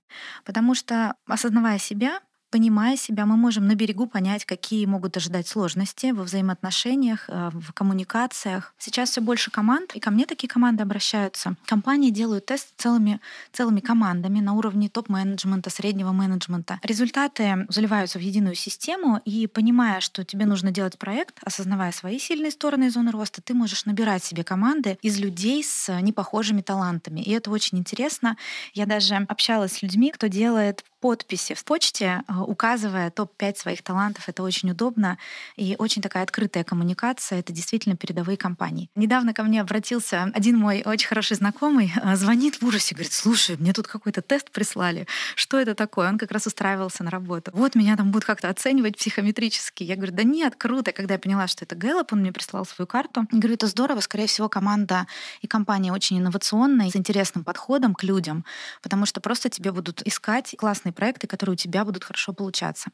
потому 0.44 0.74
что, 0.74 1.14
осознавая 1.26 1.78
себя, 1.78 2.20
Понимая 2.50 2.96
себя, 2.96 3.26
мы 3.26 3.36
можем 3.36 3.68
на 3.68 3.76
берегу 3.76 4.06
понять, 4.06 4.44
какие 4.44 4.84
могут 4.84 5.16
ожидать 5.16 5.46
сложности 5.46 6.10
во 6.10 6.24
взаимоотношениях, 6.24 7.26
э, 7.28 7.50
в 7.52 7.72
коммуникациях. 7.72 8.74
Сейчас 8.76 9.10
все 9.10 9.20
больше 9.20 9.52
команд, 9.52 9.94
и 9.94 10.00
ко 10.00 10.10
мне 10.10 10.26
такие 10.26 10.48
команды 10.48 10.82
обращаются. 10.82 11.54
Компании 11.64 12.10
делают 12.10 12.46
тест 12.46 12.72
целыми, 12.76 13.20
целыми 13.52 13.78
командами 13.78 14.40
на 14.40 14.54
уровне 14.54 14.88
топ-менеджмента, 14.88 15.70
среднего 15.70 16.10
менеджмента. 16.10 16.80
Результаты 16.82 17.66
заливаются 17.68 18.18
в 18.18 18.22
единую 18.22 18.56
систему, 18.56 19.20
и 19.24 19.46
понимая, 19.46 20.00
что 20.00 20.24
тебе 20.24 20.44
нужно 20.44 20.72
делать 20.72 20.98
проект, 20.98 21.38
осознавая 21.44 21.92
свои 21.92 22.18
сильные 22.18 22.50
стороны 22.50 22.86
и 22.86 22.90
зоны 22.90 23.12
роста, 23.12 23.40
ты 23.40 23.54
можешь 23.54 23.84
набирать 23.84 24.24
себе 24.24 24.42
команды 24.42 24.98
из 25.02 25.20
людей 25.20 25.62
с 25.62 26.00
непохожими 26.00 26.62
талантами. 26.62 27.20
И 27.20 27.30
это 27.30 27.52
очень 27.52 27.78
интересно. 27.78 28.36
Я 28.74 28.86
даже 28.86 29.14
общалась 29.28 29.74
с 29.74 29.82
людьми, 29.82 30.10
кто 30.10 30.26
делает 30.26 30.84
подписи 31.00 31.54
в 31.54 31.64
почте, 31.64 32.22
э, 32.28 32.32
указывая 32.34 33.10
топ-5 33.10 33.56
своих 33.56 33.82
талантов. 33.82 34.28
Это 34.28 34.42
очень 34.42 34.70
удобно 34.70 35.18
и 35.56 35.76
очень 35.78 36.02
такая 36.02 36.22
открытая 36.22 36.64
коммуникация. 36.64 37.40
Это 37.40 37.52
действительно 37.52 37.96
передовые 37.96 38.36
компании. 38.36 38.90
Недавно 38.94 39.34
ко 39.34 39.42
мне 39.42 39.60
обратился 39.60 40.30
один 40.34 40.58
мой 40.58 40.82
очень 40.84 41.08
хороший 41.08 41.36
знакомый, 41.36 41.92
э, 42.02 42.16
звонит 42.16 42.60
в 42.60 42.66
ужасе, 42.66 42.94
говорит, 42.94 43.12
слушай, 43.12 43.56
мне 43.56 43.72
тут 43.72 43.86
какой-то 43.86 44.22
тест 44.22 44.50
прислали. 44.50 45.06
Что 45.34 45.58
это 45.58 45.74
такое? 45.74 46.08
Он 46.08 46.18
как 46.18 46.30
раз 46.30 46.46
устраивался 46.46 47.02
на 47.04 47.10
работу. 47.10 47.50
Вот 47.54 47.74
меня 47.74 47.96
там 47.96 48.10
будут 48.10 48.24
как-то 48.24 48.48
оценивать 48.48 48.96
психометрически. 48.96 49.82
Я 49.82 49.96
говорю, 49.96 50.12
да 50.12 50.22
нет, 50.22 50.54
круто. 50.56 50.92
Когда 50.92 51.14
я 51.14 51.20
поняла, 51.20 51.48
что 51.48 51.64
это 51.64 51.74
Gallup, 51.74 52.08
он 52.12 52.20
мне 52.20 52.32
прислал 52.32 52.64
свою 52.64 52.86
карту. 52.86 53.26
Я 53.32 53.38
говорю, 53.38 53.54
это 53.54 53.66
здорово. 53.66 54.00
Скорее 54.00 54.26
всего, 54.26 54.48
команда 54.48 55.06
и 55.40 55.46
компания 55.46 55.92
очень 55.92 56.18
инновационная, 56.18 56.90
с 56.90 56.96
интересным 56.96 57.44
подходом 57.44 57.94
к 57.94 58.02
людям, 58.02 58.44
потому 58.82 59.06
что 59.06 59.20
просто 59.20 59.48
тебе 59.48 59.72
будут 59.72 60.06
искать 60.06 60.54
классные 60.58 60.89
классные 60.90 60.92
проекты, 60.92 61.26
которые 61.26 61.54
у 61.54 61.56
тебя 61.56 61.84
будут 61.84 62.04
хорошо 62.04 62.32
получаться. 62.32 62.90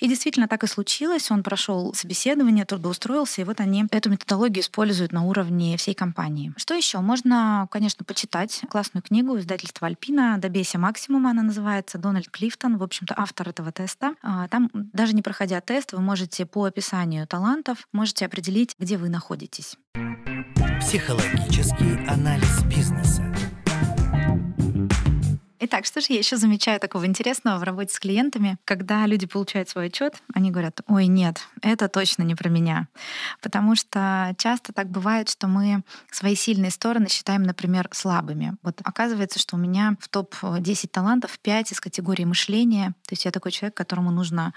И 0.00 0.08
действительно 0.08 0.48
так 0.48 0.64
и 0.64 0.66
случилось. 0.66 1.30
Он 1.30 1.42
прошел 1.42 1.94
собеседование, 1.94 2.64
трудоустроился, 2.64 3.42
и 3.42 3.44
вот 3.44 3.60
они 3.60 3.84
эту 3.90 4.10
методологию 4.10 4.62
используют 4.62 5.12
на 5.12 5.22
уровне 5.22 5.76
всей 5.76 5.94
компании. 5.94 6.52
Что 6.56 6.74
еще? 6.74 7.00
Можно, 7.00 7.66
конечно, 7.70 8.04
почитать 8.04 8.62
классную 8.70 9.02
книгу 9.02 9.36
издательства 9.38 9.86
Альпина 9.86 10.38
«Добейся 10.38 10.78
максимума» 10.78 11.30
она 11.30 11.42
называется, 11.42 11.98
Дональд 11.98 12.28
Клифтон, 12.28 12.78
в 12.78 12.82
общем-то, 12.82 13.14
автор 13.16 13.48
этого 13.48 13.72
теста. 13.72 14.14
А, 14.22 14.48
там, 14.48 14.70
даже 14.72 15.14
не 15.14 15.22
проходя 15.22 15.60
тест, 15.60 15.92
вы 15.92 16.00
можете 16.00 16.46
по 16.46 16.64
описанию 16.64 17.26
талантов, 17.26 17.88
можете 17.92 18.26
определить, 18.26 18.74
где 18.78 18.96
вы 18.96 19.08
находитесь. 19.08 19.76
Психологический 20.80 22.06
анализ 22.08 22.62
бизнеса. 22.64 23.39
Итак, 25.62 25.84
что 25.84 26.00
же 26.00 26.06
я 26.08 26.18
еще 26.18 26.38
замечаю 26.38 26.80
такого 26.80 27.04
интересного 27.04 27.58
в 27.58 27.62
работе 27.64 27.92
с 27.92 27.98
клиентами? 27.98 28.56
Когда 28.64 29.04
люди 29.04 29.26
получают 29.26 29.68
свой 29.68 29.88
отчет, 29.88 30.14
они 30.32 30.50
говорят, 30.50 30.80
ой, 30.88 31.06
нет, 31.06 31.46
это 31.60 31.88
точно 31.88 32.22
не 32.22 32.34
про 32.34 32.48
меня. 32.48 32.88
Потому 33.42 33.76
что 33.76 34.34
часто 34.38 34.72
так 34.72 34.88
бывает, 34.88 35.28
что 35.28 35.48
мы 35.48 35.82
свои 36.10 36.34
сильные 36.34 36.70
стороны 36.70 37.10
считаем, 37.10 37.42
например, 37.42 37.90
слабыми. 37.92 38.56
Вот 38.62 38.80
оказывается, 38.84 39.38
что 39.38 39.56
у 39.56 39.58
меня 39.58 39.98
в 40.00 40.08
топ-10 40.08 40.88
талантов 40.88 41.38
5 41.38 41.72
из 41.72 41.80
категории 41.80 42.24
мышления. 42.24 42.94
То 43.06 43.12
есть 43.12 43.26
я 43.26 43.30
такой 43.30 43.52
человек, 43.52 43.76
которому 43.76 44.10
нужно 44.10 44.54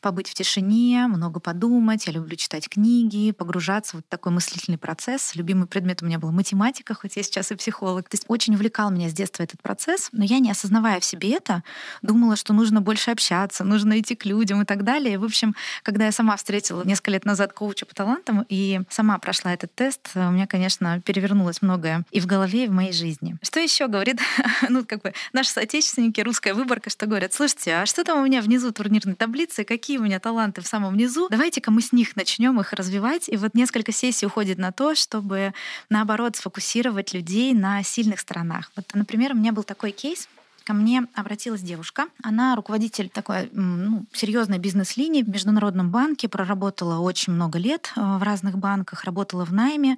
побыть 0.00 0.28
в 0.28 0.34
тишине, 0.34 1.06
много 1.08 1.40
подумать. 1.40 2.06
Я 2.06 2.12
люблю 2.12 2.36
читать 2.36 2.68
книги, 2.68 3.32
погружаться 3.32 3.96
вот 3.96 4.08
такой 4.08 4.32
мыслительный 4.32 4.78
процесс. 4.78 5.34
Любимый 5.34 5.66
предмет 5.66 6.02
у 6.02 6.06
меня 6.06 6.18
был 6.18 6.32
математика, 6.32 6.94
хоть 6.94 7.16
я 7.16 7.22
сейчас 7.22 7.52
и 7.52 7.54
психолог. 7.54 8.08
То 8.08 8.14
есть 8.14 8.24
очень 8.28 8.54
увлекал 8.54 8.90
меня 8.90 9.08
с 9.08 9.12
детства 9.12 9.42
этот 9.42 9.62
процесс, 9.62 10.08
но 10.12 10.24
я, 10.24 10.38
не 10.38 10.50
осознавая 10.50 11.00
в 11.00 11.04
себе 11.04 11.32
это, 11.32 11.62
думала, 12.02 12.36
что 12.36 12.52
нужно 12.52 12.80
больше 12.80 13.10
общаться, 13.10 13.64
нужно 13.64 14.00
идти 14.00 14.14
к 14.14 14.24
людям 14.24 14.62
и 14.62 14.64
так 14.64 14.84
далее. 14.84 15.18
В 15.18 15.24
общем, 15.24 15.54
когда 15.82 16.06
я 16.06 16.12
сама 16.12 16.36
встретила 16.36 16.82
несколько 16.84 17.12
лет 17.12 17.24
назад 17.24 17.52
коуча 17.52 17.86
по 17.86 17.94
талантам 17.94 18.44
и 18.48 18.80
сама 18.88 19.18
прошла 19.18 19.52
этот 19.52 19.74
тест, 19.74 20.10
у 20.14 20.30
меня, 20.30 20.46
конечно, 20.46 21.00
перевернулось 21.00 21.62
многое 21.62 22.04
и 22.10 22.20
в 22.20 22.26
голове, 22.26 22.64
и 22.64 22.68
в 22.68 22.72
моей 22.72 22.92
жизни. 22.92 23.36
Что 23.42 23.60
еще 23.60 23.86
говорит, 23.86 24.20
ну, 24.68 24.84
как 24.84 25.02
бы, 25.02 25.12
наши 25.32 25.50
соотечественники, 25.50 26.20
русская 26.20 26.54
выборка, 26.54 26.90
что 26.90 27.06
говорят, 27.06 27.32
слушайте, 27.32 27.74
а 27.74 27.86
что 27.86 28.04
там 28.04 28.20
у 28.20 28.24
меня 28.24 28.40
внизу 28.42 28.72
турнирной 28.72 29.14
таблицы, 29.14 29.64
какие 29.64 29.89
какие 29.90 29.98
у 29.98 30.04
меня 30.04 30.20
таланты 30.20 30.60
в 30.60 30.68
самом 30.68 30.96
низу, 30.96 31.26
давайте-ка 31.28 31.72
мы 31.72 31.82
с 31.82 31.90
них 31.90 32.14
начнем 32.14 32.60
их 32.60 32.72
развивать. 32.74 33.28
И 33.28 33.36
вот 33.36 33.54
несколько 33.54 33.90
сессий 33.90 34.24
уходит 34.24 34.56
на 34.56 34.70
то, 34.70 34.94
чтобы, 34.94 35.52
наоборот, 35.88 36.36
сфокусировать 36.36 37.12
людей 37.12 37.54
на 37.54 37.82
сильных 37.82 38.20
сторонах. 38.20 38.70
Вот, 38.76 38.84
например, 38.94 39.32
у 39.32 39.34
меня 39.34 39.50
был 39.50 39.64
такой 39.64 39.90
кейс, 39.90 40.28
ко 40.62 40.74
мне 40.74 41.08
обратилась 41.14 41.62
девушка. 41.62 42.06
Она 42.22 42.54
руководитель 42.54 43.08
такой 43.08 43.48
ну, 43.50 44.04
серьезной 44.12 44.58
бизнес-линии 44.58 45.24
в 45.24 45.28
Международном 45.28 45.90
банке, 45.90 46.28
проработала 46.28 47.00
очень 47.00 47.32
много 47.32 47.58
лет 47.58 47.92
э, 47.96 48.00
в 48.00 48.22
разных 48.22 48.58
банках, 48.58 49.02
работала 49.02 49.44
в 49.44 49.52
найме 49.52 49.96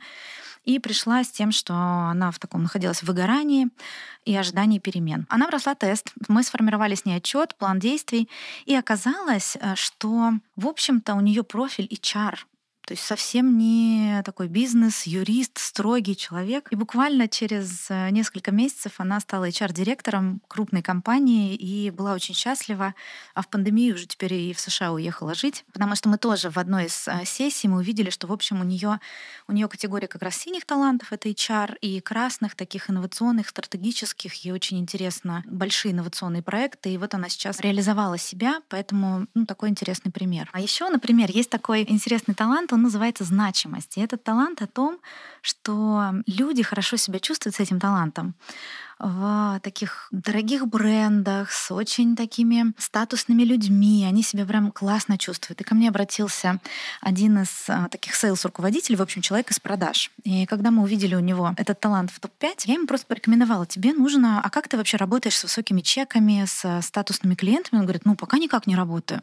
и 0.65 0.79
пришла 0.79 1.25
с 1.25 1.31
тем, 1.31 1.53
что 1.53 1.75
она 1.75 2.31
в 2.31 2.39
таком 2.39 2.63
находилась 2.63 3.03
в 3.03 3.07
выгорании 3.07 3.69
и 4.25 4.37
ожидании 4.37 4.79
перемен. 4.79 5.27
Она 5.29 5.47
прошла 5.49 5.75
тест, 5.75 6.13
мы 6.29 6.43
сформировали 6.43 6.95
с 6.95 7.05
ней 7.05 7.17
отчет, 7.17 7.55
план 7.57 7.79
действий, 7.79 8.29
и 8.65 8.75
оказалось, 8.75 9.57
э, 9.61 9.75
что, 9.75 10.33
в 10.57 10.67
общем-то, 10.67 11.15
у 11.15 11.21
нее 11.21 11.43
профиль 11.43 11.89
HR, 11.91 12.37
то 12.85 12.95
есть 12.95 13.05
совсем 13.05 13.59
не 13.59 14.23
такой 14.25 14.49
бизнес, 14.49 15.05
юрист, 15.05 15.59
строгий 15.59 16.17
человек. 16.17 16.69
И 16.73 16.77
буквально 16.77 17.29
через 17.29 17.87
э, 17.91 18.11
несколько 18.11 18.51
месяцев 18.51 18.95
она 18.99 19.21
стала 19.21 19.49
HR-директором 19.49 20.43
крупной 20.49 20.83
компании 20.83 21.55
и 21.55 21.91
была 21.91 22.13
очень 22.13 22.35
счастлива. 22.35 22.95
А 23.35 23.43
в 23.43 23.49
пандемию 23.49 23.95
уже 23.95 24.07
теперь 24.07 24.35
и 24.35 24.53
в 24.53 24.59
США 24.59 24.93
уехала 24.93 25.35
жить, 25.35 25.65
потому 25.73 25.95
что 25.95 26.09
мы 26.09 26.19
тоже 26.19 26.51
в 26.51 26.59
одной 26.59 26.87
из 26.87 27.07
э, 27.07 27.25
сессий 27.25 27.69
мы 27.69 27.79
увидели, 27.79 28.11
что 28.11 28.27
в 28.27 28.33
общем 28.33 28.61
у 28.61 28.65
нее 28.65 28.99
у 29.47 29.53
нее 29.53 29.69
категория 29.69 30.09
как 30.09 30.23
раз 30.23 30.37
синих 30.37 30.65
талантов 30.67 31.13
это 31.13 31.29
HR 31.29 31.79
и 31.81 32.01
красных 32.01 32.57
таких 32.57 32.91
инновационных, 32.91 33.49
стратегических. 33.49 34.35
Ей 34.45 34.51
очень 34.51 34.81
интересно 34.81 35.45
большие 35.47 35.93
инновационные 35.93 36.43
проекты, 36.43 36.93
и 36.93 36.99
вот 36.99 37.15
она 37.15 37.29
сейчас 37.29 37.61
реализовала 37.61 38.19
себя, 38.19 38.61
поэтому 38.69 39.29
ну, 39.35 39.47
такой 39.47 39.69
интересный 39.69 40.11
пример. 40.11 40.49
А 40.53 40.61
еще, 40.61 40.89
например, 40.89 41.31
есть 41.31 41.51
такой 41.51 41.85
интересный 41.89 42.35
талант 42.35 42.72
он 42.73 42.83
называется 42.83 43.25
значимость. 43.25 43.97
И 43.97 44.01
этот 44.01 44.25
талант 44.25 44.63
о 44.63 44.67
том, 44.67 44.99
что 45.41 46.15
люди 46.27 46.63
хорошо 46.63 46.97
себя 46.97 47.19
чувствуют 47.19 47.57
с 47.57 47.61
этим 47.61 47.81
талантом 47.81 48.35
в 49.03 49.59
таких 49.63 50.07
дорогих 50.13 50.69
брендах, 50.69 51.51
с 51.51 51.73
очень 51.73 52.15
такими 52.15 52.73
статусными 52.79 53.43
людьми. 53.43 54.07
Они 54.09 54.23
себя 54.23 54.47
прям 54.47 54.71
классно 54.71 55.19
чувствуют. 55.19 55.61
И 55.61 55.65
ко 55.65 55.75
мне 55.75 55.89
обратился 55.89 56.61
один 57.01 57.43
из 57.43 57.65
а, 57.69 57.89
таких 57.89 58.15
сейлс-руководителей, 58.15 58.97
в 58.97 59.03
общем, 59.03 59.21
человек 59.21 59.51
из 59.51 59.59
продаж. 59.59 60.13
И 60.23 60.47
когда 60.47 60.71
мы 60.71 60.85
увидели 60.85 61.17
у 61.17 61.21
него 61.21 61.53
этот 61.57 61.81
талант 61.81 62.13
в 62.13 62.21
топ-5, 62.21 62.63
я 62.67 62.75
ему 62.75 62.87
просто 62.87 63.09
порекомендовала, 63.09 63.67
тебе 63.67 63.93
нужно, 63.93 64.41
а 64.41 64.51
как 64.51 64.69
ты 64.69 64.77
вообще 64.77 64.97
работаешь 64.97 65.37
с 65.37 65.43
высокими 65.43 65.81
чеками, 65.81 66.45
с 66.47 66.81
статусными 66.83 67.35
клиентами? 67.35 67.81
Он 67.81 67.87
говорит, 67.87 68.05
ну, 68.05 68.15
пока 68.15 68.39
никак 68.39 68.69
не 68.69 68.77
работаю. 68.77 69.23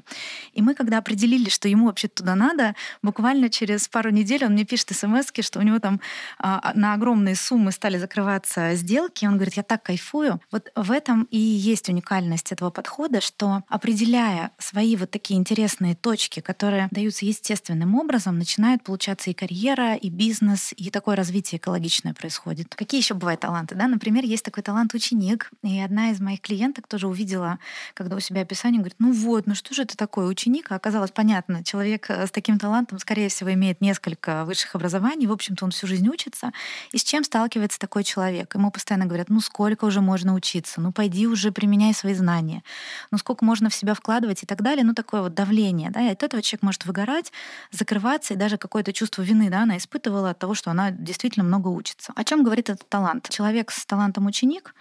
И 0.54 0.62
мы, 0.62 0.76
когда 0.76 0.98
определили, 0.98 1.50
что 1.50 1.70
ему 1.70 1.86
вообще 1.86 2.10
туда 2.10 2.36
надо, 2.36 2.76
буквально 3.02 3.50
через 3.50 3.88
пару 3.88 4.10
недель 4.10 4.44
он 4.44 4.52
мне 4.54 4.66
пишет 4.66 4.90
смс 4.90 5.30
что 5.40 5.60
у 5.60 5.62
него 5.62 5.80
там 5.80 6.02
а, 6.38 6.74
на 6.76 6.94
огромные 6.94 7.36
суммы 7.36 7.72
стали 7.72 7.98
закрываться 7.98 8.76
сделки. 8.76 9.26
Он 9.26 9.36
говорит, 9.36 9.54
я 9.54 9.64
так 9.70 9.84
кайфую. 9.84 10.42
Вот 10.52 10.72
в 10.76 10.92
этом 10.92 11.28
и 11.30 11.38
есть 11.38 11.90
уникальность 11.90 12.52
этого 12.52 12.72
подхода, 12.72 13.22
что 13.22 13.62
определяя 13.68 14.50
свои 14.58 14.96
вот 14.96 15.12
такие 15.12 15.40
интересные 15.40 15.94
точки, 15.94 16.40
которые 16.40 16.88
даются 16.90 17.26
естественным 17.26 17.94
образом, 17.94 18.40
начинает 18.40 18.84
получаться 18.84 19.30
и 19.30 19.34
карьера, 19.34 19.96
и 19.96 20.10
бизнес, 20.10 20.74
и 20.76 20.90
такое 20.90 21.16
развитие 21.16 21.60
экологичное 21.60 22.16
происходит. 22.16 22.74
Какие 22.74 23.00
еще 23.00 23.14
бывают 23.14 23.42
таланты? 23.42 23.76
Да? 23.76 23.88
Например, 23.88 24.24
есть 24.26 24.44
такой 24.44 24.64
талант 24.64 24.96
ученик, 24.96 25.52
и 25.62 25.80
одна 25.80 26.10
из 26.10 26.20
моих 26.20 26.42
клиенток 26.42 26.88
тоже 26.88 27.08
увидела, 27.08 27.60
когда 27.94 28.16
у 28.16 28.20
себя 28.20 28.42
описание, 28.42 28.80
говорит, 28.80 28.98
ну 28.98 29.12
вот, 29.12 29.46
ну 29.46 29.54
что 29.54 29.76
же 29.76 29.84
это 29.84 29.96
такое 29.96 30.26
ученик? 30.26 30.72
А 30.72 30.76
оказалось 30.76 31.12
понятно, 31.12 31.64
человек 31.64 32.10
э, 32.10 32.26
с 32.26 32.32
таким 32.32 32.58
талантом, 32.58 32.98
скорее 32.98 33.30
всего, 33.30 33.54
имеет 33.54 33.82
несколько 33.82 34.46
высших 34.46 34.74
образований, 34.74 35.28
в 35.28 35.32
общем-то, 35.32 35.64
он 35.64 35.70
всю 35.70 35.86
жизнь 35.86 36.10
учится. 36.10 36.52
И 36.92 36.98
с 36.98 37.04
чем 37.04 37.24
сталкивается 37.24 37.78
такой 37.78 38.04
человек? 38.04 38.56
Ему 38.56 38.72
постоянно 38.72 39.06
говорят, 39.06 39.30
ну 39.30 39.42
сколько 39.50 39.86
уже 39.86 40.02
можно 40.02 40.34
учиться, 40.34 40.82
ну 40.82 40.92
пойди 40.92 41.28
уже 41.28 41.52
применяй 41.52 41.94
свои 41.94 42.14
знания, 42.14 42.64
ну 43.12 43.18
сколько 43.18 43.44
можно 43.44 43.70
в 43.70 43.76
себя 43.76 43.94
вкладывать 43.94 44.44
и 44.44 44.46
так 44.46 44.62
далее, 44.62 44.84
ну 44.84 44.94
такое 44.94 45.22
вот 45.22 45.34
давление, 45.34 45.90
да, 45.90 46.02
и 46.02 46.10
от 46.10 46.24
этого 46.24 46.42
человек 46.42 46.64
может 46.64 46.86
выгорать, 46.86 47.32
закрываться, 47.72 48.34
и 48.34 48.38
даже 48.38 48.58
какое-то 48.58 48.94
чувство 48.94 49.22
вины, 49.22 49.50
да, 49.50 49.64
она 49.64 49.78
испытывала 49.78 50.30
от 50.32 50.40
того, 50.40 50.54
что 50.54 50.72
она 50.72 50.92
действительно 50.92 51.44
много 51.44 51.68
учится. 51.68 52.14
О 52.16 52.24
чем 52.24 52.44
говорит 52.44 52.70
этот 52.70 52.88
талант? 52.88 53.30
Человек 53.30 53.72
с 53.72 53.86
талантом 53.86 54.28
ученик 54.28 54.74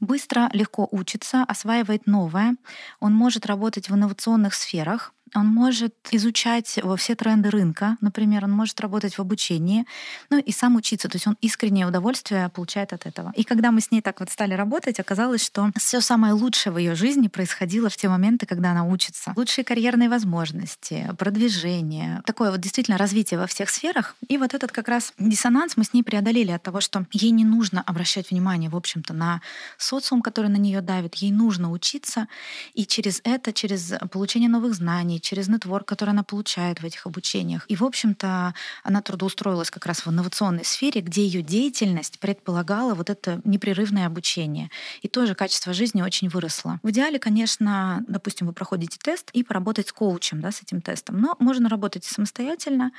быстро, 0.00 0.48
легко 0.52 0.88
учится, 0.90 1.44
осваивает 1.44 2.06
новое, 2.06 2.56
он 3.00 3.14
может 3.14 3.46
работать 3.46 3.88
в 3.88 3.94
инновационных 3.94 4.54
сферах, 4.54 5.12
он 5.34 5.46
может 5.46 5.94
изучать 6.10 6.78
все 6.96 7.14
тренды 7.14 7.50
рынка, 7.50 7.96
например, 8.00 8.44
он 8.44 8.52
может 8.52 8.80
работать 8.80 9.14
в 9.14 9.20
обучении, 9.20 9.86
ну 10.30 10.38
и 10.38 10.52
сам 10.52 10.76
учиться, 10.76 11.08
то 11.08 11.16
есть 11.16 11.26
он 11.26 11.36
искреннее 11.40 11.86
удовольствие 11.86 12.48
получает 12.48 12.92
от 12.92 13.06
этого. 13.06 13.32
И 13.36 13.44
когда 13.44 13.70
мы 13.70 13.80
с 13.80 13.90
ней 13.90 14.00
так 14.00 14.20
вот 14.20 14.30
стали 14.30 14.54
работать, 14.54 15.00
оказалось, 15.00 15.44
что 15.44 15.70
все 15.76 16.00
самое 16.00 16.32
лучшее 16.32 16.72
в 16.72 16.78
ее 16.78 16.94
жизни 16.94 17.28
происходило 17.28 17.88
в 17.88 17.96
те 17.96 18.08
моменты, 18.08 18.46
когда 18.46 18.72
она 18.72 18.84
учится. 18.84 19.32
Лучшие 19.36 19.64
карьерные 19.64 20.08
возможности, 20.08 21.10
продвижение, 21.18 22.22
такое 22.26 22.50
вот 22.50 22.60
действительно 22.60 22.98
развитие 22.98 23.38
во 23.38 23.46
всех 23.46 23.70
сферах. 23.70 24.16
И 24.28 24.38
вот 24.38 24.54
этот 24.54 24.72
как 24.72 24.88
раз 24.88 25.12
диссонанс 25.18 25.76
мы 25.76 25.84
с 25.84 25.92
ней 25.92 26.02
преодолели 26.02 26.50
от 26.50 26.62
того, 26.62 26.80
что 26.80 27.06
ей 27.12 27.30
не 27.30 27.44
нужно 27.44 27.82
обращать 27.82 28.30
внимание, 28.30 28.70
в 28.70 28.76
общем-то, 28.76 29.14
на 29.14 29.40
социум, 29.78 30.22
который 30.22 30.50
на 30.50 30.56
нее 30.56 30.80
давит, 30.80 31.16
ей 31.16 31.30
нужно 31.30 31.70
учиться, 31.70 32.26
и 32.74 32.86
через 32.86 33.20
это, 33.24 33.52
через 33.52 33.92
получение 34.10 34.48
новых 34.48 34.74
знаний, 34.74 35.19
через 35.20 35.48
нетворк, 35.48 35.86
который 35.86 36.10
она 36.10 36.22
получает 36.22 36.80
в 36.80 36.84
этих 36.84 37.06
обучениях. 37.06 37.64
И, 37.68 37.76
в 37.76 37.84
общем-то, 37.84 38.54
она 38.82 39.02
трудоустроилась 39.02 39.70
как 39.70 39.86
раз 39.86 40.04
в 40.04 40.10
инновационной 40.10 40.64
сфере, 40.64 41.00
где 41.00 41.24
ее 41.24 41.42
деятельность 41.42 42.18
предполагала 42.18 42.94
вот 42.94 43.10
это 43.10 43.40
непрерывное 43.44 44.06
обучение. 44.06 44.70
И 45.02 45.08
тоже 45.08 45.34
качество 45.34 45.72
жизни 45.72 46.02
очень 46.02 46.28
выросло. 46.28 46.80
В 46.82 46.90
идеале, 46.90 47.18
конечно, 47.18 48.04
допустим, 48.08 48.46
вы 48.46 48.52
проходите 48.52 48.98
тест 49.02 49.30
и 49.32 49.42
поработать 49.42 49.88
с 49.88 49.92
коучем, 49.92 50.40
да, 50.40 50.50
с 50.50 50.62
этим 50.62 50.80
тестом. 50.80 51.20
Но 51.20 51.36
можно 51.38 51.68
работать 51.68 52.04
самостоятельно. 52.04 52.92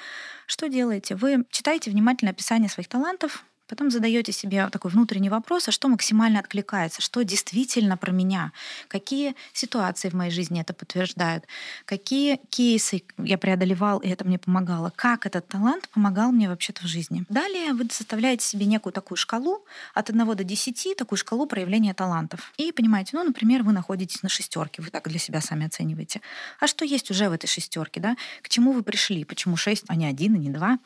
Что 0.46 0.68
делаете? 0.68 1.16
Вы 1.16 1.46
читаете 1.52 1.92
внимательно 1.92 2.32
описание 2.32 2.70
своих 2.70 2.88
талантов, 2.88 3.46
Потом 3.68 3.90
задаете 3.90 4.32
себе 4.32 4.68
такой 4.70 4.92
внутренний 4.92 5.30
вопрос, 5.30 5.68
а 5.68 5.72
что 5.72 5.88
максимально 5.88 6.40
откликается, 6.40 7.02
что 7.02 7.24
действительно 7.24 7.96
про 7.98 8.12
меня, 8.12 8.52
какие 8.88 9.36
ситуации 9.54 10.10
в 10.10 10.14
моей 10.14 10.32
жизни 10.32 10.60
это 10.60 10.74
подтверждают, 10.74 11.46
какие 11.86 12.40
кейсы 12.50 13.04
я 13.18 13.38
преодолевал, 13.38 14.00
и 14.00 14.10
это 14.10 14.26
мне 14.26 14.38
помогало, 14.38 14.92
как 14.96 15.26
этот 15.26 15.48
талант 15.48 15.88
помогал 15.90 16.32
мне 16.32 16.50
вообще-то 16.50 16.84
в 16.84 16.88
жизни. 16.88 17.24
Далее 17.30 17.74
вы 17.74 17.88
составляете 17.90 18.46
себе 18.46 18.66
некую 18.66 18.94
такую 18.94 19.18
шкалу 19.18 19.66
от 19.94 20.10
1 20.10 20.36
до 20.36 20.44
10, 20.44 20.96
такую 20.98 21.18
шкалу 21.18 21.46
проявления 21.46 21.94
талантов. 21.94 22.52
И 22.58 22.72
понимаете, 22.72 23.12
ну, 23.14 23.24
например, 23.24 23.64
вы 23.64 23.72
находитесь 23.72 24.22
на 24.24 24.30
шестерке, 24.30 24.82
вы 24.82 24.90
так 24.90 25.08
для 25.08 25.20
себя 25.20 25.42
сами 25.42 25.66
оцениваете. 25.68 26.22
А 26.60 26.68
что 26.68 26.86
есть 26.86 27.10
уже 27.12 27.30
в 27.30 27.32
этой 27.32 27.48
шестерке, 27.48 28.02
да? 28.02 28.16
К 28.42 28.50
чему 28.50 28.74
вы 28.74 28.84
пришли? 28.84 29.24
Почему 29.24 29.56
6, 29.56 29.86
а 29.88 29.96
не 29.96 30.06
1, 30.06 30.36
а 30.36 30.38
не 30.38 30.50
2? 30.50 30.80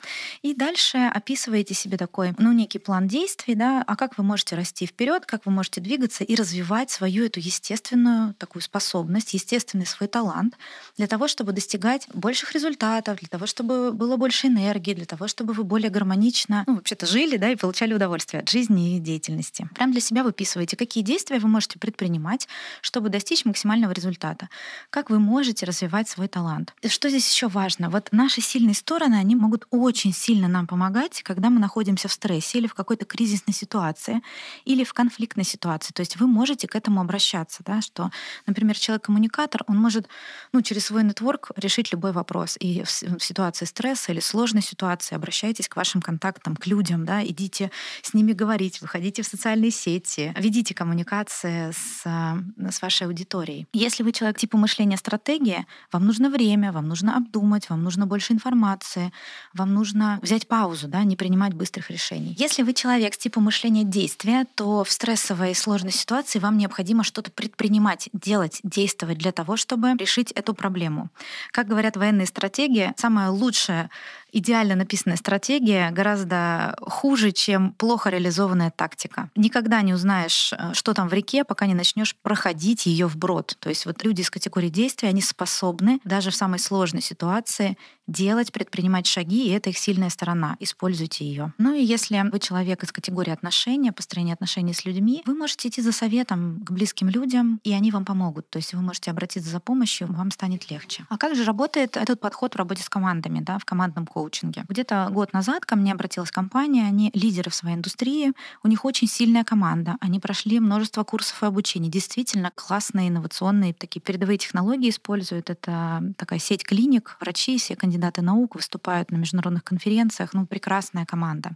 И 0.44 0.54
дальше 0.54 0.98
описываете 0.98 1.74
себе 1.74 1.98
такой, 1.98 2.34
ну, 2.38 2.52
некий 2.52 2.75
некий 2.76 2.86
план 2.86 3.08
действий, 3.08 3.56
да, 3.56 3.84
а 3.88 3.96
как 3.96 4.18
вы 4.18 4.24
можете 4.24 4.56
расти 4.56 4.86
вперед, 4.86 5.26
как 5.26 5.46
вы 5.46 5.52
можете 5.52 5.82
двигаться 5.82 6.24
и 6.24 6.36
развивать 6.36 6.90
свою 6.90 7.26
эту 7.26 7.40
естественную 7.40 8.34
такую 8.34 8.62
способность, 8.62 9.34
естественный 9.34 9.86
свой 9.86 10.08
талант 10.08 10.58
для 10.98 11.08
того, 11.08 11.28
чтобы 11.28 11.54
достигать 11.54 12.08
больших 12.14 12.54
результатов, 12.54 13.20
для 13.20 13.30
того, 13.30 13.46
чтобы 13.46 13.92
было 13.92 14.18
больше 14.18 14.48
энергии, 14.48 14.94
для 14.94 15.06
того, 15.06 15.28
чтобы 15.28 15.54
вы 15.54 15.64
более 15.64 15.90
гармонично, 15.90 16.64
ну, 16.68 16.76
вообще-то 16.76 17.06
жили, 17.06 17.38
да, 17.38 17.50
и 17.50 17.56
получали 17.56 17.94
удовольствие 17.94 18.42
от 18.42 18.50
жизни 18.50 18.98
и 18.98 19.00
деятельности. 19.00 19.70
Прям 19.76 19.92
для 19.92 20.02
себя 20.02 20.24
выписываете, 20.24 20.76
какие 20.76 21.04
действия 21.04 21.40
вы 21.40 21.48
можете 21.48 21.80
предпринимать, 21.80 22.48
чтобы 22.82 23.10
достичь 23.10 23.46
максимального 23.46 23.94
результата. 23.94 24.50
Как 24.90 25.10
вы 25.10 25.20
можете 25.20 25.66
развивать 25.66 26.10
свой 26.10 26.28
талант. 26.28 26.74
И 26.82 26.90
что 26.90 27.10
здесь 27.10 27.32
еще 27.32 27.48
важно? 27.48 27.90
Вот 27.90 28.10
наши 28.12 28.42
сильные 28.42 28.76
стороны, 28.76 29.16
они 29.16 29.36
могут 29.36 29.66
очень 29.70 30.14
сильно 30.14 30.48
нам 30.48 30.68
помогать, 30.68 31.22
когда 31.24 31.50
мы 31.50 31.60
находимся 31.60 32.08
в 32.08 32.12
стрессе 32.12 32.55
или 32.56 32.68
в 32.68 32.74
какой-то 32.74 33.06
кризисной 33.06 33.54
ситуации, 33.54 34.22
или 34.66 34.84
в 34.84 34.94
конфликтной 34.94 35.44
ситуации. 35.44 35.94
То 35.94 36.02
есть 36.02 36.18
вы 36.18 36.28
можете 36.28 36.68
к 36.68 36.76
этому 36.76 37.02
обращаться, 37.02 37.64
да, 37.66 37.82
что, 37.82 38.12
например, 38.46 38.78
человек-коммуникатор, 38.78 39.64
он 39.68 39.78
может 39.78 40.08
ну, 40.52 40.62
через 40.62 40.86
свой 40.86 41.04
нетворк 41.04 41.52
решить 41.56 41.92
любой 41.92 42.12
вопрос. 42.12 42.58
И 42.60 42.84
в 42.84 43.20
ситуации 43.24 43.66
стресса 43.66 44.12
или 44.12 44.20
сложной 44.20 44.62
ситуации 44.62 45.16
обращайтесь 45.16 45.68
к 45.68 45.76
вашим 45.76 46.02
контактам, 46.02 46.56
к 46.56 46.68
людям, 46.68 47.06
да, 47.06 47.24
идите 47.24 47.72
с 48.02 48.14
ними 48.14 48.34
говорить, 48.34 48.82
выходите 48.82 49.22
в 49.22 49.28
социальные 49.28 49.72
сети, 49.72 50.34
ведите 50.38 50.74
коммуникации 50.74 51.72
с, 51.72 52.04
с 52.04 52.82
вашей 52.82 53.08
аудиторией. 53.08 53.68
Если 53.74 54.04
вы 54.04 54.12
человек 54.12 54.38
типа 54.38 54.58
мышления 54.58 54.98
стратегия, 54.98 55.66
вам 55.92 56.06
нужно 56.06 56.30
время, 56.30 56.72
вам 56.72 56.88
нужно 56.88 57.18
обдумать, 57.18 57.70
вам 57.70 57.84
нужно 57.84 58.06
больше 58.06 58.34
информации, 58.34 59.12
вам 59.54 59.74
нужно 59.74 60.20
взять 60.22 60.48
паузу, 60.48 60.88
да, 60.88 61.04
не 61.04 61.16
принимать 61.16 61.54
быстрых 61.54 61.90
решений. 61.90 62.36
Если 62.46 62.62
вы 62.62 62.74
человек 62.74 63.16
с 63.16 63.18
типа 63.18 63.40
мышления 63.40 63.84
действия, 63.84 64.46
то 64.54 64.84
в 64.84 64.92
стрессовой 64.92 65.50
и 65.50 65.56
сложной 65.56 65.92
ситуации 65.92 66.38
вам 66.38 66.60
необходимо 66.60 67.04
что-то 67.04 67.32
предпринимать, 67.32 68.08
делать, 68.14 68.60
действовать 68.62 69.18
для 69.18 69.32
того, 69.32 69.58
чтобы 69.58 69.94
решить 69.98 70.32
эту 70.32 70.54
проблему. 70.54 71.10
Как 71.50 71.68
говорят 71.68 71.98
военные 71.98 72.28
стратегии, 72.28 72.94
самое 72.98 73.30
лучшее 73.30 73.90
идеально 74.36 74.76
написанная 74.76 75.16
стратегия 75.16 75.90
гораздо 75.92 76.76
хуже, 76.82 77.32
чем 77.32 77.72
плохо 77.72 78.10
реализованная 78.10 78.70
тактика. 78.70 79.30
Никогда 79.36 79.82
не 79.82 79.94
узнаешь, 79.94 80.52
э, 80.52 80.74
что 80.74 80.94
там 80.94 81.08
в 81.08 81.14
реке, 81.14 81.46
пока 81.46 81.66
не 81.66 81.74
начнешь 81.74 82.16
проходить 82.18 82.86
ее 82.86 83.08
вброд. 83.08 83.56
То 83.60 83.70
есть 83.70 83.86
вот 83.86 84.04
люди 84.04 84.22
из 84.22 84.30
категории 84.30 84.70
действия, 84.70 85.10
они 85.10 85.22
способны 85.22 86.00
даже 86.04 86.32
в 86.32 86.36
самой 86.36 86.60
сложной 86.60 87.02
ситуации 87.02 87.78
делать, 88.08 88.52
предпринимать 88.52 89.08
шаги, 89.08 89.48
и 89.48 89.52
это 89.52 89.70
их 89.70 89.78
сильная 89.78 90.10
сторона. 90.10 90.58
Используйте 90.60 91.26
ее. 91.26 91.54
Ну 91.58 91.74
и 91.74 91.84
если 91.84 92.24
вы 92.32 92.40
человек 92.40 92.84
из 92.84 92.92
категории 92.92 93.32
отношения, 93.32 93.92
построения 93.92 94.34
отношений 94.34 94.74
с 94.74 94.86
людьми, 94.86 95.24
вы 95.26 95.34
можете 95.34 95.70
идти 95.70 95.82
за 95.82 95.92
советом 95.92 96.62
к 96.64 96.72
близким 96.72 97.10
людям, 97.10 97.60
и 97.64 97.74
они 97.74 97.92
вам 97.92 98.06
помогут. 98.06 98.50
То 98.50 98.58
есть 98.58 98.74
вы 98.74 98.82
можете 98.82 99.12
обратиться 99.12 99.50
за 99.50 99.60
помощью, 99.60 100.12
вам 100.12 100.32
станет 100.32 100.70
легче. 100.70 101.06
А 101.10 101.18
как 101.18 101.36
же 101.36 101.44
работает 101.46 101.98
этот 101.98 102.20
подход 102.20 102.54
в 102.54 102.58
работе 102.58 102.84
с 102.84 102.90
командами, 102.90 103.40
да, 103.40 103.58
в 103.58 103.66
командном 103.66 104.06
коучинге? 104.26 104.66
Где-то 104.70 105.08
год 105.12 105.34
назад 105.34 105.66
ко 105.66 105.76
мне 105.76 105.92
обратилась 105.94 106.32
компания, 106.32 106.86
они 106.88 107.12
лидеры 107.14 107.52
в 107.52 107.56
своей 107.56 107.76
индустрии, 107.76 108.34
у 108.64 108.68
них 108.68 108.86
очень 108.86 109.08
сильная 109.08 109.44
команда, 109.44 109.98
они 110.02 110.20
прошли 110.20 110.60
множество 110.60 111.04
курсов 111.04 111.44
и 111.44 111.46
обучения, 111.46 111.90
действительно 111.90 112.52
классные, 112.56 113.10
инновационные, 113.10 113.74
такие 113.74 114.02
передовые 114.02 114.38
технологии 114.38 114.90
используют. 114.90 115.50
Это 115.50 116.14
такая 116.18 116.40
сеть 116.40 116.64
клиник, 116.64 117.18
врачи, 117.20 117.58
все 117.58 117.76
кандидаты 117.76 118.22
наук 118.22 118.56
выступают 118.56 119.12
на 119.12 119.18
международных 119.18 119.64
конференциях. 119.64 120.34
Ну, 120.34 120.46
прекрасная 120.46 121.06
команда. 121.06 121.52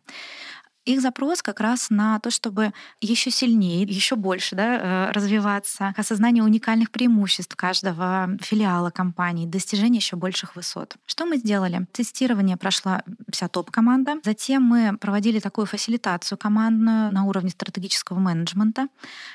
Их 0.86 1.02
запрос 1.02 1.42
как 1.42 1.60
раз 1.60 1.90
на 1.90 2.20
то, 2.20 2.32
чтобы 2.32 2.74
еще 3.02 3.32
сильнее, 3.32 3.84
еще 3.84 4.16
больше 4.16 4.56
да, 4.56 5.10
э, 5.10 5.12
развиваться, 5.12 5.94
осознание 5.98 6.44
уникальных 6.44 6.90
преимуществ 6.90 7.56
каждого 7.56 8.38
филиала 8.42 8.90
компании, 8.90 9.46
достижение 9.46 10.00
еще 10.00 10.16
больших 10.16 10.56
высот. 10.56 10.96
Что 11.06 11.26
мы 11.26 11.38
сделали? 11.38 11.86
Тестирование 11.92 12.58
прошла 12.58 13.04
вся 13.32 13.48
топ-команда. 13.50 14.16
Затем 14.24 14.64
мы 14.64 14.98
проводили 14.98 15.40
такую 15.40 15.68
фасилитацию 15.68 16.38
командную 16.38 17.12
на 17.12 17.26
уровне 17.26 17.50
стратегического 17.50 18.20
менеджмента. 18.20 18.88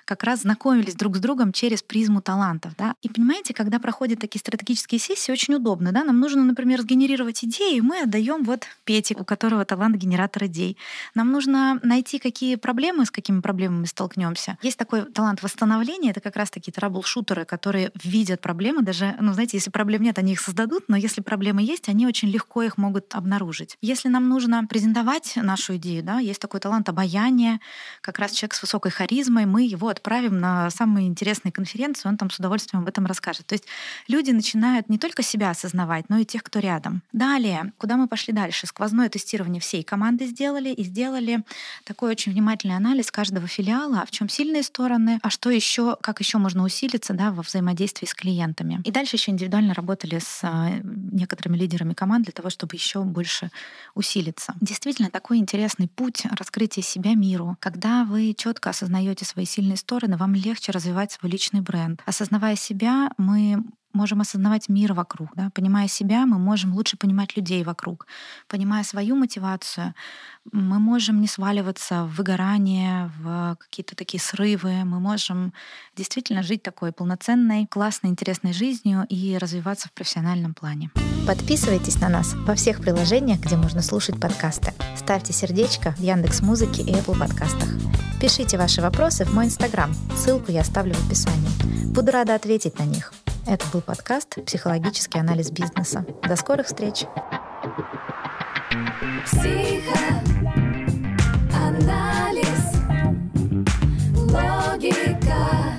Как 0.06 0.24
раз 0.24 0.42
знакомились 0.42 0.94
друг 0.94 1.16
с 1.16 1.20
другом 1.20 1.52
через 1.52 1.82
призму 1.82 2.20
талантов. 2.22 2.72
Да? 2.76 2.94
И 3.02 3.08
понимаете, 3.08 3.54
когда 3.54 3.78
проходят 3.78 4.18
такие 4.18 4.40
стратегические 4.40 4.98
сессии, 4.98 5.30
очень 5.30 5.54
удобно. 5.54 5.92
Да? 5.92 6.04
Нам 6.04 6.18
нужно, 6.18 6.42
например, 6.42 6.80
сгенерировать 6.80 7.44
идеи, 7.44 7.76
и 7.76 7.80
мы 7.80 8.02
отдаем 8.02 8.44
вот 8.44 8.64
Пете, 8.84 9.14
у 9.18 9.24
которого 9.24 9.64
талант 9.64 9.96
генератор 9.96 10.46
идей. 10.46 10.76
Нам 11.14 11.30
нужно 11.30 11.43
найти, 11.46 12.18
какие 12.18 12.56
проблемы, 12.56 13.06
с 13.06 13.10
какими 13.10 13.40
проблемами 13.40 13.86
столкнемся. 13.86 14.58
Есть 14.62 14.78
такой 14.78 15.02
талант 15.02 15.42
восстановления, 15.42 16.10
это 16.10 16.20
как 16.20 16.36
раз 16.36 16.50
такие 16.50 16.72
трабл-шутеры, 16.72 17.44
которые 17.44 17.90
видят 18.02 18.40
проблемы, 18.40 18.82
даже, 18.82 19.16
ну, 19.20 19.32
знаете, 19.32 19.56
если 19.56 19.70
проблем 19.70 20.02
нет, 20.02 20.18
они 20.18 20.32
их 20.32 20.40
создадут, 20.40 20.84
но 20.88 20.96
если 20.96 21.20
проблемы 21.20 21.62
есть, 21.62 21.88
они 21.88 22.06
очень 22.06 22.28
легко 22.28 22.62
их 22.62 22.78
могут 22.78 23.14
обнаружить. 23.14 23.76
Если 23.80 24.08
нам 24.08 24.28
нужно 24.28 24.66
презентовать 24.66 25.34
нашу 25.36 25.76
идею, 25.76 26.02
да, 26.02 26.18
есть 26.18 26.40
такой 26.40 26.60
талант 26.60 26.88
обаяния, 26.88 27.60
как 28.00 28.18
раз 28.18 28.32
человек 28.32 28.54
с 28.54 28.62
высокой 28.62 28.90
харизмой, 28.90 29.46
мы 29.46 29.62
его 29.62 29.88
отправим 29.88 30.38
на 30.38 30.70
самые 30.70 31.06
интересные 31.06 31.52
конференции, 31.52 32.08
он 32.08 32.16
там 32.16 32.30
с 32.30 32.38
удовольствием 32.38 32.82
об 32.82 32.88
этом 32.88 33.06
расскажет. 33.06 33.46
То 33.46 33.54
есть 33.54 33.66
люди 34.08 34.30
начинают 34.30 34.88
не 34.88 34.98
только 34.98 35.22
себя 35.22 35.50
осознавать, 35.50 36.08
но 36.08 36.18
и 36.18 36.24
тех, 36.24 36.42
кто 36.42 36.58
рядом. 36.58 37.02
Далее, 37.12 37.72
куда 37.78 37.96
мы 37.96 38.08
пошли 38.08 38.32
дальше? 38.32 38.66
Сквозное 38.66 39.08
тестирование 39.08 39.60
всей 39.60 39.82
команды 39.82 40.26
сделали 40.26 40.70
и 40.70 40.84
сделали 40.84 41.23
сделали 41.24 41.44
такой 41.84 42.10
очень 42.10 42.32
внимательный 42.32 42.76
анализ 42.76 43.10
каждого 43.10 43.46
филиала, 43.46 44.04
в 44.06 44.10
чем 44.10 44.28
сильные 44.28 44.62
стороны, 44.62 45.18
а 45.22 45.30
что 45.30 45.50
еще, 45.50 45.96
как 46.00 46.20
еще 46.20 46.38
можно 46.38 46.64
усилиться 46.64 47.14
да, 47.14 47.30
во 47.30 47.42
взаимодействии 47.42 48.06
с 48.06 48.14
клиентами. 48.14 48.80
И 48.84 48.90
дальше 48.90 49.16
еще 49.16 49.32
индивидуально 49.32 49.74
работали 49.74 50.18
с 50.18 50.40
а, 50.42 50.70
некоторыми 51.12 51.56
лидерами 51.56 51.94
команд 51.94 52.24
для 52.24 52.32
того, 52.32 52.50
чтобы 52.50 52.76
еще 52.76 53.02
больше 53.02 53.50
усилиться. 53.94 54.54
Действительно, 54.60 55.10
такой 55.10 55.38
интересный 55.38 55.88
путь 55.88 56.24
раскрытия 56.38 56.82
себя 56.82 57.14
миру. 57.14 57.56
Когда 57.60 58.04
вы 58.04 58.34
четко 58.36 58.70
осознаете 58.70 59.24
свои 59.24 59.44
сильные 59.44 59.76
стороны, 59.76 60.16
вам 60.16 60.34
легче 60.34 60.72
развивать 60.72 61.12
свой 61.12 61.30
личный 61.30 61.60
бренд. 61.60 62.02
Осознавая 62.06 62.56
себя, 62.56 63.10
мы 63.18 63.62
можем 63.94 64.20
осознавать 64.20 64.68
мир 64.68 64.92
вокруг. 64.92 65.30
Да? 65.34 65.50
Понимая 65.54 65.88
себя, 65.88 66.26
мы 66.26 66.38
можем 66.38 66.74
лучше 66.74 66.96
понимать 66.96 67.36
людей 67.36 67.64
вокруг. 67.64 68.06
Понимая 68.48 68.84
свою 68.84 69.16
мотивацию, 69.16 69.94
мы 70.52 70.78
можем 70.78 71.20
не 71.20 71.26
сваливаться 71.26 72.04
в 72.04 72.16
выгорание, 72.16 73.10
в 73.18 73.56
какие-то 73.58 73.96
такие 73.96 74.20
срывы. 74.20 74.84
Мы 74.84 75.00
можем 75.00 75.52
действительно 75.96 76.42
жить 76.42 76.62
такой 76.62 76.92
полноценной, 76.92 77.66
классной, 77.66 78.10
интересной 78.10 78.52
жизнью 78.52 79.06
и 79.08 79.38
развиваться 79.38 79.88
в 79.88 79.92
профессиональном 79.92 80.54
плане. 80.54 80.90
Подписывайтесь 81.26 82.00
на 82.00 82.08
нас 82.08 82.34
во 82.34 82.54
всех 82.54 82.80
приложениях, 82.80 83.40
где 83.40 83.56
можно 83.56 83.80
слушать 83.80 84.20
подкасты. 84.20 84.74
Ставьте 84.96 85.32
сердечко 85.32 85.92
в 85.92 86.00
Яндекс 86.00 86.42
Музыке 86.42 86.82
и 86.82 86.92
Apple 86.92 87.18
подкастах. 87.18 87.68
Пишите 88.20 88.58
ваши 88.58 88.80
вопросы 88.80 89.24
в 89.24 89.34
мой 89.34 89.46
инстаграм. 89.46 89.92
Ссылку 90.16 90.52
я 90.52 90.60
оставлю 90.60 90.94
в 90.94 91.06
описании. 91.06 91.48
Буду 91.92 92.10
рада 92.12 92.34
ответить 92.34 92.78
на 92.78 92.84
них. 92.84 93.12
Это 93.46 93.66
был 93.72 93.82
подкаст 93.82 94.36
«Психологический 94.46 95.18
анализ 95.18 95.50
бизнеса». 95.50 96.06
До 96.26 96.34
скорых 96.34 96.66
встреч! 96.66 97.04
Психоанализ, 99.26 100.04
логика, 104.14 105.78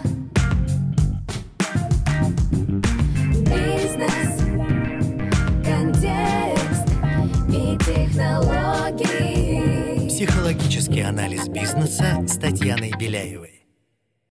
бизнес, 3.42 4.42
контекст 5.66 6.88
и 7.50 7.78
технологии. 7.84 9.56
Психологический 10.10 11.02
анализ 11.02 11.48
бизнеса 11.48 12.24
с 12.28 12.38
Татьяной 12.38 12.94
Беляевой. 13.00 13.55